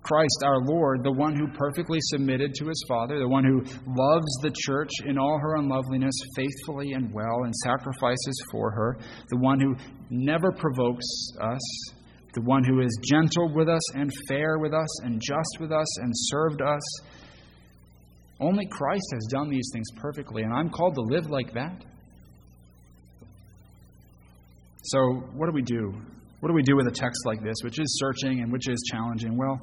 Christ, 0.03 0.43
our 0.45 0.65
Lord, 0.65 1.05
the 1.05 1.13
one 1.13 1.37
who 1.37 1.47
perfectly 1.59 1.99
submitted 2.03 2.55
to 2.55 2.67
His 2.67 2.85
Father, 2.89 3.19
the 3.19 3.29
one 3.29 3.45
who 3.45 3.61
loves 3.61 4.39
the 4.43 4.53
church 4.65 4.91
in 5.05 5.19
all 5.19 5.39
her 5.39 5.57
unloveliness 5.57 6.15
faithfully 6.35 6.93
and 6.93 7.13
well 7.13 7.45
and 7.45 7.55
sacrifices 7.57 8.43
for 8.51 8.71
her, 8.71 8.99
the 9.29 9.37
one 9.37 9.61
who 9.61 9.77
never 10.09 10.53
provokes 10.53 11.05
us, 11.43 11.93
the 12.33 12.41
one 12.43 12.65
who 12.65 12.81
is 12.81 12.99
gentle 13.05 13.53
with 13.55 13.69
us 13.69 13.95
and 13.95 14.11
fair 14.27 14.59
with 14.59 14.73
us 14.73 15.03
and 15.03 15.21
just 15.21 15.59
with 15.61 15.71
us 15.71 15.99
and 16.01 16.13
served 16.15 16.63
us. 16.63 16.83
Only 18.41 18.67
Christ 18.67 19.07
has 19.13 19.29
done 19.31 19.51
these 19.51 19.69
things 19.73 19.89
perfectly, 19.97 20.43
and 20.43 20.53
I'm 20.53 20.71
called 20.71 20.95
to 20.95 21.03
live 21.03 21.29
like 21.29 21.53
that. 21.53 21.85
So, 24.83 25.23
what 25.35 25.47
do 25.47 25.53
we 25.53 25.63
do? 25.63 25.93
What 26.41 26.49
do 26.49 26.55
we 26.55 26.63
do 26.63 26.75
with 26.77 26.87
a 26.87 26.93
text 26.93 27.27
like 27.27 27.43
this, 27.43 27.57
which 27.63 27.79
is 27.79 27.99
searching 27.99 28.41
and 28.41 28.51
which 28.51 28.69
is 28.69 28.83
challenging? 28.91 29.37
Well, 29.37 29.61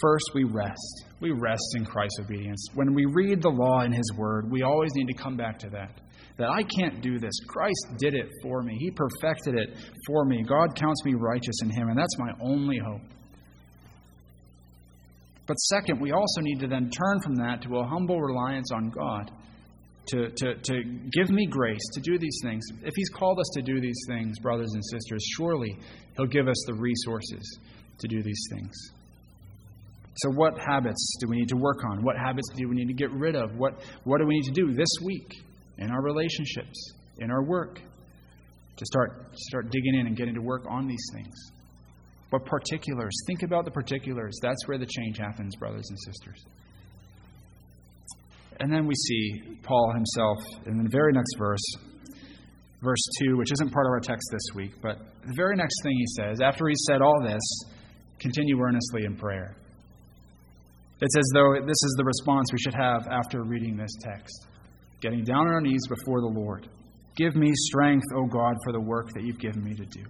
first, 0.00 0.24
we 0.34 0.44
rest. 0.44 1.04
We 1.20 1.32
rest 1.32 1.74
in 1.76 1.84
Christ's 1.84 2.20
obedience. 2.20 2.66
When 2.74 2.94
we 2.94 3.04
read 3.04 3.42
the 3.42 3.50
law 3.50 3.82
in 3.82 3.92
His 3.92 4.10
Word, 4.16 4.50
we 4.50 4.62
always 4.62 4.90
need 4.94 5.06
to 5.08 5.22
come 5.22 5.36
back 5.36 5.58
to 5.60 5.70
that. 5.70 6.00
That 6.38 6.48
I 6.48 6.62
can't 6.62 7.02
do 7.02 7.18
this. 7.18 7.32
Christ 7.46 7.86
did 7.98 8.14
it 8.14 8.28
for 8.42 8.62
me, 8.62 8.76
He 8.78 8.90
perfected 8.90 9.54
it 9.54 9.76
for 10.06 10.24
me. 10.24 10.42
God 10.42 10.74
counts 10.74 11.04
me 11.04 11.14
righteous 11.14 11.56
in 11.62 11.70
Him, 11.70 11.88
and 11.88 11.98
that's 11.98 12.18
my 12.18 12.32
only 12.40 12.78
hope. 12.78 13.02
But 15.46 15.54
second, 15.54 16.00
we 16.00 16.12
also 16.12 16.40
need 16.40 16.60
to 16.60 16.66
then 16.66 16.90
turn 16.90 17.20
from 17.20 17.36
that 17.36 17.62
to 17.62 17.76
a 17.76 17.86
humble 17.86 18.20
reliance 18.20 18.70
on 18.72 18.90
God 18.90 19.30
to, 20.08 20.30
to, 20.30 20.54
to 20.54 20.82
give 21.12 21.30
me 21.30 21.46
grace 21.46 21.82
to 21.94 22.00
do 22.00 22.18
these 22.18 22.38
things. 22.42 22.64
If 22.82 22.94
He's 22.94 23.08
called 23.10 23.38
us 23.40 23.50
to 23.54 23.62
do 23.62 23.80
these 23.80 24.00
things, 24.08 24.38
brothers 24.38 24.70
and 24.72 24.84
sisters, 24.84 25.24
surely 25.36 25.76
He'll 26.16 26.26
give 26.26 26.48
us 26.48 26.62
the 26.66 26.74
resources 26.74 27.58
to 27.98 28.08
do 28.08 28.22
these 28.22 28.42
things. 28.52 28.74
So, 30.18 30.30
what 30.30 30.58
habits 30.58 31.16
do 31.20 31.28
we 31.28 31.36
need 31.36 31.48
to 31.48 31.56
work 31.56 31.84
on? 31.90 32.02
What 32.02 32.16
habits 32.16 32.48
do 32.56 32.68
we 32.68 32.74
need 32.74 32.88
to 32.88 32.94
get 32.94 33.10
rid 33.10 33.36
of? 33.36 33.54
What, 33.56 33.74
what 34.04 34.18
do 34.18 34.26
we 34.26 34.34
need 34.34 34.44
to 34.44 34.52
do 34.52 34.72
this 34.72 34.88
week 35.04 35.28
in 35.78 35.90
our 35.90 36.02
relationships, 36.02 36.94
in 37.18 37.30
our 37.30 37.44
work, 37.44 37.80
to 38.76 38.86
start, 38.86 39.34
start 39.34 39.70
digging 39.70 40.00
in 40.00 40.06
and 40.06 40.16
getting 40.16 40.34
to 40.34 40.40
work 40.40 40.64
on 40.70 40.86
these 40.88 41.04
things? 41.12 41.34
What 42.30 42.46
particulars? 42.46 43.14
Think 43.26 43.42
about 43.42 43.64
the 43.66 43.70
particulars. 43.70 44.38
That's 44.42 44.66
where 44.66 44.78
the 44.78 44.86
change 44.86 45.18
happens, 45.18 45.54
brothers 45.56 45.86
and 45.90 45.98
sisters. 45.98 46.44
And 48.60 48.72
then 48.72 48.86
we 48.86 48.94
see 48.94 49.58
Paul 49.62 49.92
himself 49.94 50.38
in 50.66 50.82
the 50.82 50.88
very 50.90 51.12
next 51.12 51.36
verse, 51.38 51.64
verse 52.82 53.04
2, 53.24 53.36
which 53.36 53.52
isn't 53.52 53.70
part 53.70 53.86
of 53.86 53.90
our 53.90 54.00
text 54.00 54.28
this 54.32 54.54
week, 54.54 54.72
but 54.82 54.98
the 55.26 55.34
very 55.36 55.56
next 55.56 55.74
thing 55.82 55.96
he 55.96 56.06
says, 56.16 56.40
after 56.40 56.66
he 56.68 56.74
said 56.86 57.02
all 57.02 57.22
this, 57.26 57.42
continue 58.18 58.58
earnestly 58.60 59.04
in 59.04 59.16
prayer. 59.16 59.56
It's 61.00 61.16
as 61.16 61.30
though 61.34 61.54
this 61.60 61.82
is 61.84 61.94
the 61.98 62.04
response 62.04 62.46
we 62.52 62.58
should 62.58 62.74
have 62.74 63.06
after 63.08 63.42
reading 63.42 63.76
this 63.76 63.94
text 64.00 64.46
getting 65.00 65.24
down 65.24 65.46
on 65.46 65.52
our 65.52 65.60
knees 65.60 65.86
before 65.88 66.20
the 66.20 66.40
Lord. 66.40 66.68
Give 67.16 67.34
me 67.34 67.52
strength, 67.54 68.06
O 68.14 68.26
God, 68.26 68.56
for 68.64 68.72
the 68.72 68.80
work 68.80 69.08
that 69.14 69.22
you've 69.24 69.38
given 69.38 69.62
me 69.62 69.74
to 69.74 69.84
do. 69.84 70.04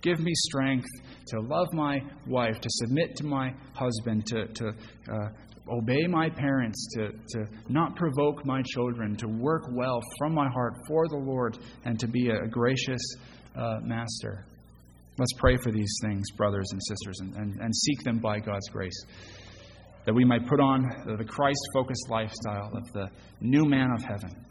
Give 0.00 0.20
me 0.20 0.32
strength 0.34 0.86
to 1.28 1.40
love 1.40 1.66
my 1.72 2.00
wife, 2.26 2.60
to 2.60 2.68
submit 2.70 3.16
to 3.16 3.26
my 3.26 3.52
husband, 3.74 4.26
to, 4.26 4.46
to 4.46 4.68
uh, 4.68 5.28
obey 5.70 6.06
my 6.06 6.28
parents, 6.30 6.88
to, 6.94 7.10
to 7.28 7.46
not 7.68 7.96
provoke 7.96 8.44
my 8.44 8.62
children, 8.62 9.16
to 9.16 9.28
work 9.28 9.62
well 9.72 10.00
from 10.18 10.34
my 10.34 10.48
heart 10.48 10.74
for 10.86 11.08
the 11.08 11.16
Lord, 11.16 11.58
and 11.84 11.98
to 12.00 12.06
be 12.06 12.30
a, 12.30 12.46
gracious 12.46 13.00
uh, 13.56 13.78
master. 13.82 14.44
Let's 15.18 15.32
pray 15.38 15.56
for 15.62 15.72
these 15.72 15.98
things, 16.02 16.30
brothers 16.36 16.68
and 16.70 16.80
sisters, 16.82 17.18
and, 17.20 17.34
and, 17.34 17.60
and 17.60 17.74
seek 17.74 18.02
them 18.04 18.18
by 18.18 18.38
God's 18.38 18.68
grace. 18.68 19.04
That 20.06 20.14
we 20.14 20.24
might 20.24 20.46
put 20.46 20.60
on 20.60 20.84
the 21.18 21.24
Christ 21.24 21.60
focused 21.74 22.08
lifestyle 22.08 22.70
of 22.74 22.92
the 22.92 23.08
new 23.40 23.64
man 23.64 23.90
of 23.92 24.02
heaven 24.02 24.44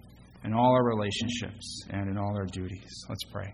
in 0.44 0.54
all 0.54 0.72
our 0.74 0.86
relationships 0.86 1.86
and 1.90 2.10
in 2.10 2.18
all 2.18 2.36
our 2.38 2.46
duties. 2.46 3.06
Let's 3.10 3.24
pray. 3.32 3.54